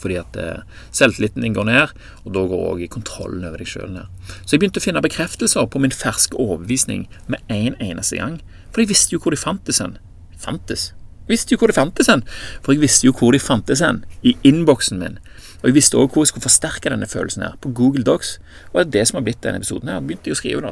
fordi 0.00 0.18
at 0.20 0.36
eh, 0.36 0.64
selvtilliten 0.94 1.42
din 1.42 1.54
går 1.56 1.64
ned, 1.68 1.94
og 2.24 2.34
da 2.36 2.42
går 2.50 2.66
òg 2.72 2.82
kontrollen 2.92 3.46
over 3.48 3.62
deg 3.62 3.70
sjøl 3.70 3.88
ned. 3.94 4.10
Så 4.44 4.54
jeg 4.54 4.62
begynte 4.62 4.82
å 4.82 4.84
finne 4.84 5.02
bekreftelser 5.04 5.68
på 5.72 5.80
min 5.82 5.94
ferske 5.94 6.36
overbevisning 6.38 7.06
med 7.32 7.42
en 7.52 7.78
eneste 7.82 8.20
gang. 8.20 8.38
For 8.70 8.84
jeg 8.84 8.92
visste 8.92 9.16
jo 9.16 9.22
hvor 9.22 9.34
de 9.34 9.40
fantes 9.40 9.80
hen. 9.82 9.96
Fantes? 10.40 10.90
Jeg 11.26 11.34
visste 11.34 11.54
jo 11.56 11.60
hvor 11.60 11.72
de 11.72 11.78
fantes 11.78 12.10
hen. 12.12 12.22
For 12.62 12.76
jeg 12.76 12.84
visste 12.84 13.08
jo 13.08 13.14
hvor 13.16 13.34
de 13.34 13.42
fantes 13.42 13.82
hen. 13.82 14.04
I 14.22 14.36
innboksen 14.46 15.00
min. 15.02 15.18
Og 15.66 15.72
jeg 15.72 15.80
visste 15.80 15.98
også 15.98 16.14
hvor 16.14 16.22
jeg 16.22 16.30
skulle 16.30 16.46
forsterke 16.46 16.90
denne 16.92 17.08
følelsen 17.10 17.42
her. 17.42 17.56
På 17.58 17.72
Google 17.74 18.04
Docs. 18.06 18.36
Og 18.70 18.78
det 18.78 18.84
er 18.86 18.90
det 18.94 19.08
som 19.08 19.16
har 19.18 19.24
blitt 19.26 19.42
denne 19.42 19.58
episoden 19.58 19.90
her. 19.90 19.98
Begynte 19.98 20.30
jeg 20.30 20.36
å 20.36 20.38
skrive 20.38 20.62
da. 20.62 20.70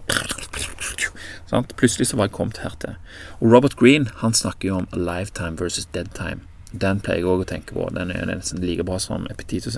Plutselig 1.75 2.07
så 2.07 2.19
var 2.21 2.29
jeg 2.29 2.37
kommet 2.37 2.61
her 2.63 2.77
til. 2.79 2.95
Og 3.41 3.51
Robert 3.51 3.75
Green 3.81 4.07
han 4.23 4.39
snakker 4.39 4.69
jo 4.69 4.77
om 4.77 4.87
a 4.95 5.01
lifetime 5.03 5.59
versus 5.59 5.91
dead 5.91 6.15
time. 6.15 6.47
Den 6.71 7.03
pleier 7.03 7.25
jeg 7.25 7.31
òg 7.33 7.43
å 7.43 7.49
tenke 7.51 7.75
på. 7.75 7.89
Den 7.99 8.15
er 8.15 8.31
nesten 8.31 8.63
like 8.63 8.87
bra 8.87 9.01
som 9.03 9.27
Epetitus. 9.35 9.75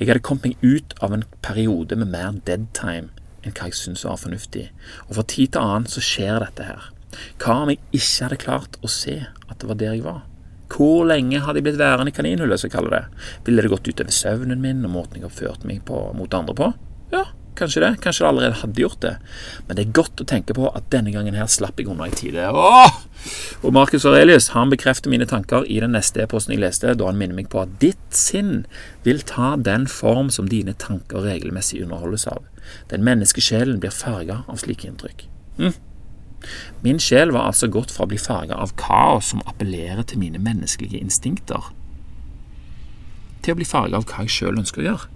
Jeg 0.00 0.08
hadde 0.08 0.24
kommet 0.24 0.48
meg 0.48 0.64
ut 0.64 0.96
av 1.04 1.12
en 1.12 1.28
periode 1.44 2.00
med 2.00 2.08
mer 2.16 2.40
dead 2.48 2.70
time 2.72 3.12
enn 3.44 3.52
hva 3.52 3.68
jeg 3.68 3.76
syns 3.76 4.08
var 4.08 4.16
fornuftig. 4.24 4.70
Og 5.10 5.18
fra 5.20 5.28
tid 5.28 5.52
til 5.52 5.68
annen 5.68 5.88
så 5.88 6.00
skjer 6.04 6.40
dette 6.40 6.64
her. 6.64 6.88
Hva 7.44 7.60
om 7.66 7.76
jeg 7.76 7.80
ikke 7.92 8.24
hadde 8.24 8.40
klart 8.40 8.80
å 8.80 8.88
se 8.88 9.20
at 9.20 9.60
det 9.60 9.68
var 9.68 9.80
der 9.84 9.96
jeg 9.98 10.08
var? 10.08 10.24
Hvor 10.80 11.04
lenge 11.04 11.42
hadde 11.44 11.60
jeg 11.60 11.68
blitt 11.68 11.80
værende 11.80 12.08
i 12.08 12.16
kaninhullet, 12.16 12.62
som 12.62 12.70
jeg 12.70 12.76
kaller 12.78 12.96
det? 12.96 13.26
Ville 13.44 13.64
det 13.64 13.72
gått 13.72 13.90
utover 13.90 14.14
søvnen 14.16 14.62
min 14.64 14.80
og 14.88 14.94
måten 14.94 15.20
jeg 15.20 15.28
oppførte 15.28 15.68
meg 15.68 15.84
på 15.84 16.06
mot 16.16 16.38
andre 16.38 16.56
på? 16.56 16.70
Ja, 17.12 17.26
Kanskje 17.60 17.80
det. 17.80 17.96
Kanskje 18.00 18.24
det 18.24 18.28
allerede 18.28 18.58
hadde 18.62 18.80
gjort 18.80 19.00
det. 19.00 19.16
Men 19.66 19.76
det 19.76 19.82
er 19.84 19.96
godt 19.98 20.20
å 20.22 20.26
tenke 20.28 20.54
på 20.56 20.70
at 20.70 20.86
denne 20.92 21.12
gangen 21.12 21.36
her 21.36 21.48
slapp 21.50 21.80
jeg 21.80 21.90
unna 21.92 22.06
i 22.08 22.14
tide. 22.16 22.46
Åh! 22.48 23.00
Og 23.60 23.74
Marcus 23.76 24.06
Aurelius 24.08 24.50
han 24.54 24.72
bekrefter 24.72 25.12
mine 25.12 25.26
tanker 25.28 25.66
i 25.68 25.76
den 25.82 25.92
neste 25.92 26.22
e-posten 26.24 26.54
jeg 26.54 26.62
leste, 26.62 26.94
da 26.96 27.10
han 27.10 27.20
minner 27.20 27.36
meg 27.36 27.50
på 27.52 27.60
at 27.60 27.76
ditt 27.82 28.16
sinn 28.16 28.64
vil 29.04 29.20
ta 29.28 29.52
den 29.60 29.84
form 29.90 30.32
som 30.32 30.48
dine 30.48 30.72
tanker 30.80 31.26
regelmessig 31.26 31.82
underholdes 31.84 32.24
av. 32.30 32.46
Den 32.88 33.04
menneskesjelen 33.04 33.82
blir 33.82 33.92
farga 33.92 34.40
av 34.48 34.62
slike 34.64 34.88
inntrykk. 34.88 35.26
Hm. 35.60 35.76
Min 36.84 37.00
sjel 37.02 37.34
var 37.34 37.50
altså 37.50 37.68
gått 37.72 37.92
fra 37.92 38.06
å 38.06 38.10
bli 38.10 38.18
farga 38.20 38.56
av 38.56 38.74
kaos 38.80 39.32
som 39.32 39.42
appellerer 39.44 40.06
til 40.08 40.22
mine 40.22 40.40
menneskelige 40.42 41.00
instinkter, 41.00 41.70
til 43.44 43.54
å 43.54 43.60
bli 43.60 43.68
farga 43.68 44.00
av 44.00 44.06
hva 44.08 44.24
jeg 44.24 44.36
sjøl 44.36 44.60
ønsker 44.60 44.82
å 44.82 44.88
gjøre. 44.88 45.10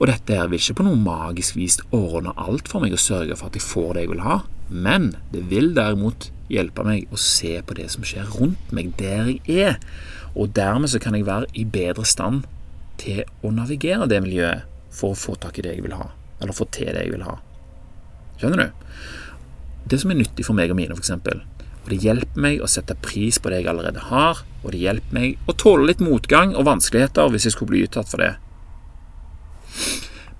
Og 0.00 0.08
dette 0.10 0.36
her 0.36 0.48
vil 0.50 0.58
ikke 0.58 0.80
på 0.80 0.86
noe 0.88 0.98
magisk 0.98 1.56
vis 1.56 1.78
ordne 1.94 2.34
alt 2.40 2.68
for 2.70 2.82
meg 2.82 2.96
og 2.96 3.02
sørge 3.02 3.36
for 3.38 3.48
at 3.48 3.58
jeg 3.58 3.64
får 3.64 3.94
det 3.94 4.04
jeg 4.04 4.12
vil 4.14 4.24
ha, 4.24 4.40
men 4.68 5.12
det 5.32 5.44
vil 5.52 5.70
derimot 5.76 6.30
hjelpe 6.50 6.84
meg 6.86 7.12
å 7.12 7.20
se 7.20 7.56
på 7.64 7.76
det 7.78 7.86
som 7.92 8.04
skjer 8.06 8.28
rundt 8.34 8.72
meg, 8.74 8.92
der 8.98 9.30
jeg 9.30 9.68
er. 9.68 9.78
Og 10.34 10.52
dermed 10.56 10.90
så 10.90 11.00
kan 11.02 11.14
jeg 11.16 11.28
være 11.28 11.50
i 11.54 11.64
bedre 11.64 12.04
stand 12.08 12.48
til 13.00 13.22
å 13.44 13.52
navigere 13.54 14.08
det 14.10 14.20
miljøet 14.24 14.66
for 14.94 15.14
å 15.14 15.18
få 15.18 15.36
tak 15.40 15.58
i 15.58 15.66
det 15.66 15.76
jeg 15.76 15.86
vil 15.86 15.96
ha, 15.98 16.08
eller 16.40 16.56
få 16.56 16.66
til 16.74 16.90
det 16.90 17.06
jeg 17.06 17.14
vil 17.14 17.26
ha. 17.26 17.38
Skjønner 18.40 18.64
du? 18.64 18.82
Det 19.90 20.00
som 20.00 20.12
er 20.12 20.20
nyttig 20.20 20.46
for 20.46 20.56
meg 20.56 20.72
og 20.72 20.78
mine, 20.78 20.96
f.eks. 20.96 21.12
Og 21.84 21.90
det 21.92 22.00
hjelper 22.00 22.40
meg 22.40 22.62
å 22.64 22.70
sette 22.70 22.96
pris 23.04 23.36
på 23.38 23.52
det 23.52 23.60
jeg 23.60 23.70
allerede 23.72 24.06
har, 24.08 24.40
og 24.62 24.72
det 24.72 24.80
hjelper 24.80 25.18
meg 25.18 25.50
å 25.50 25.56
tåle 25.60 25.90
litt 25.90 26.00
motgang 26.00 26.54
og 26.56 26.64
vanskeligheter 26.70 27.28
hvis 27.32 27.48
jeg 27.48 27.56
skulle 27.56 27.74
bli 27.74 27.82
uttatt 27.84 28.08
for 28.08 28.24
det. 28.24 28.32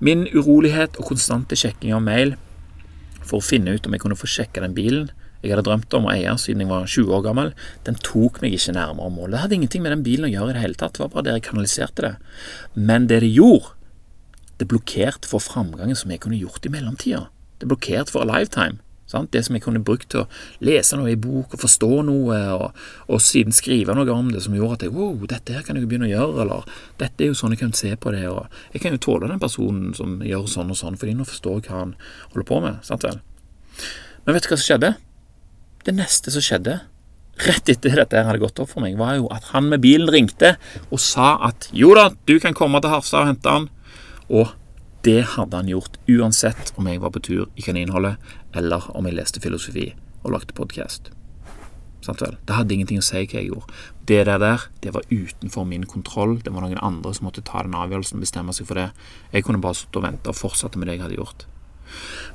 Min 0.01 0.25
urolighet 0.33 0.97
og 0.99 1.11
konstante 1.11 1.57
sjekking 1.59 1.93
av 1.95 2.01
mail 2.05 2.33
for 3.21 3.39
å 3.39 3.45
finne 3.45 3.75
ut 3.75 3.85
om 3.85 3.93
jeg 3.93 4.01
kunne 4.01 4.17
få 4.17 4.29
sjekka 4.29 4.63
den 4.65 4.75
bilen 4.77 5.11
jeg 5.45 5.53
hadde 5.53 5.67
drømt 5.67 5.93
om 5.93 6.07
å 6.07 6.13
eie 6.15 6.31
siden 6.41 6.63
jeg 6.63 6.71
var 6.71 6.87
20 6.89 7.11
år 7.13 7.23
gammel, 7.27 7.51
den 7.85 7.97
tok 8.01 8.39
meg 8.41 8.55
ikke 8.57 8.73
nærmere 8.73 9.13
målet. 9.13 9.35
Det 9.35 9.41
hadde 9.43 9.57
ingenting 9.59 9.83
med 9.85 9.93
den 9.93 10.05
bilen 10.05 10.25
å 10.25 10.31
gjøre 10.31 10.53
i 10.53 10.55
det 10.57 10.63
hele 10.63 10.79
tatt, 10.79 10.95
det 10.97 11.03
var 11.03 11.11
bare 11.13 11.27
der 11.27 11.37
jeg 11.37 11.45
kanaliserte 11.51 12.05
det. 12.05 12.13
Men 12.73 13.05
det 13.11 13.19
det 13.21 13.29
gjorde, 13.35 13.75
det 14.57 14.69
blokkerte 14.71 15.29
for 15.29 15.43
framgangen 15.43 15.97
som 15.99 16.09
jeg 16.09 16.23
kunne 16.23 16.39
gjort 16.39 16.65
i 16.65 16.71
mellomtida. 16.73 17.27
Det 17.61 17.69
blokkerte 17.69 18.15
for 18.15 18.25
a 18.25 18.29
lifetime. 18.31 18.81
Sant? 19.15 19.31
Det 19.31 19.45
som 19.47 19.55
jeg 19.55 19.63
kunne 19.63 19.83
brukt 19.85 20.09
til 20.11 20.25
å 20.25 20.27
lese 20.65 20.97
noe 20.99 21.13
i 21.13 21.19
bok 21.19 21.55
og 21.55 21.61
forstå 21.61 21.91
noe, 22.07 22.39
og, 22.55 22.81
og, 23.07 23.21
siden 23.23 23.55
skrive 23.55 23.95
noe 23.95 24.11
om 24.11 24.31
det 24.33 24.43
som 24.43 24.55
gjorde 24.57 24.79
at 24.79 24.87
jeg 24.87 24.95
wow, 24.95 25.15
dette 25.31 25.55
her 25.55 25.63
kan 25.65 25.79
jeg 25.79 25.87
begynne 25.87 26.09
å 26.09 26.11
gjøre, 26.11 26.41
eller 26.43 26.65
dette 27.01 27.23
er 27.23 27.31
jo 27.31 27.37
sånn 27.39 27.55
jeg 27.55 27.63
kan 27.63 27.75
se 27.77 27.93
på 27.95 28.11
det, 28.15 28.25
og 28.31 28.75
jeg 28.75 28.83
kan 28.83 28.97
jo 28.97 29.03
tåle 29.07 29.31
den 29.31 29.41
personen 29.41 29.93
som 29.97 30.19
gjør 30.25 30.49
sånn 30.51 30.73
og 30.73 30.79
sånn, 30.79 30.99
fordi 30.99 31.15
nå 31.15 31.27
forstår 31.29 31.61
jeg 31.61 31.69
hva 31.69 31.85
han 31.85 31.95
holder 32.33 32.49
på 32.51 32.59
med. 32.65 32.81
sant 32.87 33.07
vel? 33.07 33.21
Men 34.25 34.35
vet 34.35 34.45
du 34.45 34.51
hva 34.51 34.59
som 34.59 34.67
skjedde? 34.67 34.91
Det 35.85 35.93
neste 35.95 36.33
som 36.33 36.43
skjedde, 36.43 36.79
rett 37.45 37.69
etter 37.69 37.99
dette 37.99 38.25
hadde 38.27 38.41
gått 38.41 38.59
opp 38.63 38.71
for 38.71 38.83
meg, 38.83 38.97
var 38.99 39.17
jo 39.19 39.29
at 39.33 39.51
han 39.53 39.69
med 39.71 39.83
bilen 39.83 40.09
ringte 40.11 40.55
og 40.89 41.01
sa 41.03 41.35
at 41.47 41.69
jo 41.75 41.93
da, 41.97 42.09
du 42.27 42.37
kan 42.43 42.55
komme 42.57 42.81
til 42.81 42.93
Harstad 42.93 43.25
og 43.25 43.31
hente 43.33 43.55
han. 43.57 43.67
Og 44.25 44.49
det 45.05 45.21
hadde 45.35 45.57
han 45.59 45.69
gjort 45.69 45.99
uansett 46.09 46.71
om 46.79 46.87
jeg 46.89 47.01
var 47.03 47.11
på 47.13 47.21
tur 47.21 47.43
i 47.53 47.61
kaninholdet, 47.61 48.17
eller 48.57 48.87
om 48.97 49.05
jeg 49.05 49.19
leste 49.19 49.41
filosofi 49.43 49.91
og 50.23 50.33
lagde 50.33 50.55
podkast. 50.57 51.11
Det 52.05 52.53
hadde 52.53 52.73
ingenting 52.73 53.01
å 53.01 53.05
si 53.05 53.21
hva 53.21 53.37
jeg 53.37 53.49
gjorde. 53.51 53.75
Det 54.09 54.19
der, 54.25 54.39
der 54.41 54.65
det 54.81 54.93
var 54.93 55.05
utenfor 55.09 55.65
min 55.65 55.85
kontroll. 55.89 56.37
Det 56.41 56.53
var 56.53 56.65
noen 56.65 56.81
andre 56.81 57.13
som 57.17 57.25
måtte 57.25 57.45
ta 57.45 57.63
den 57.65 57.77
avgjørelsen 57.77 58.17
og 58.17 58.25
bestemme 58.25 58.53
seg 58.53 58.69
for 58.69 58.81
det. 58.81 58.87
Jeg 59.33 59.45
kunne 59.45 59.61
bare 59.61 59.77
sittet 59.77 60.01
og 60.01 60.05
vente 60.05 60.33
og 60.33 60.37
fortsette 60.37 60.81
med 60.81 60.89
det 60.89 60.97
jeg 60.97 61.05
hadde 61.05 61.19
gjort. 61.19 61.47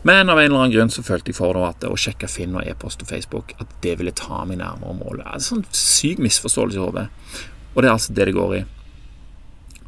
Men 0.07 0.31
av 0.31 0.39
en 0.39 0.47
eller 0.47 0.63
annen 0.63 0.75
grunn 0.75 0.95
så 0.95 1.05
følte 1.07 1.31
jeg 1.31 1.39
for 1.39 1.59
at 1.67 1.87
å 1.87 1.99
sjekke 1.99 2.31
Finn 2.31 2.55
og 2.59 2.67
e-post 2.67 3.03
og 3.03 3.11
Facebook 3.11 3.55
at 3.63 3.71
det 3.83 3.97
ville 3.99 4.15
ta 4.15 4.45
meg 4.47 4.63
nærmere 4.63 4.99
målet. 5.03 5.25
Det 5.25 5.31
er 5.31 5.39
en 5.39 5.49
sånn 5.51 5.67
syk 5.75 6.23
misforståelse 6.23 6.79
i 6.79 6.85
hodet. 6.87 7.09
Og 7.75 7.83
det 7.83 7.91
er 7.91 7.95
altså 7.95 8.15
det 8.15 8.31
det 8.31 8.39
går 8.39 8.59
i. 8.61 8.65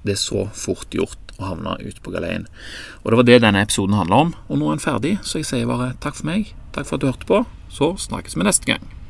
Det 0.03 0.17
er 0.17 0.23
så 0.23 0.49
fort 0.51 0.95
gjort 0.95 1.22
å 1.43 1.51
havna 1.51 1.77
ute 1.83 2.01
på 2.03 2.15
galeien. 2.15 2.49
Og 3.03 3.13
det 3.13 3.21
var 3.21 3.29
det 3.29 3.43
denne 3.45 3.67
episoden 3.67 3.99
handler 3.99 4.29
om. 4.29 4.35
Og 4.49 4.59
nå 4.59 4.71
er 4.71 4.79
den 4.79 4.87
ferdig, 4.87 5.15
så 5.27 5.43
jeg 5.43 5.51
sier 5.51 5.71
bare 5.71 5.93
takk 6.03 6.19
for 6.21 6.31
meg. 6.33 6.55
Takk 6.73 6.89
for 6.89 6.97
at 6.97 7.05
du 7.05 7.11
hørte 7.11 7.29
på. 7.29 7.45
Så 7.73 7.95
snakkes 8.09 8.39
vi 8.39 8.47
neste 8.47 8.75
gang. 8.75 9.02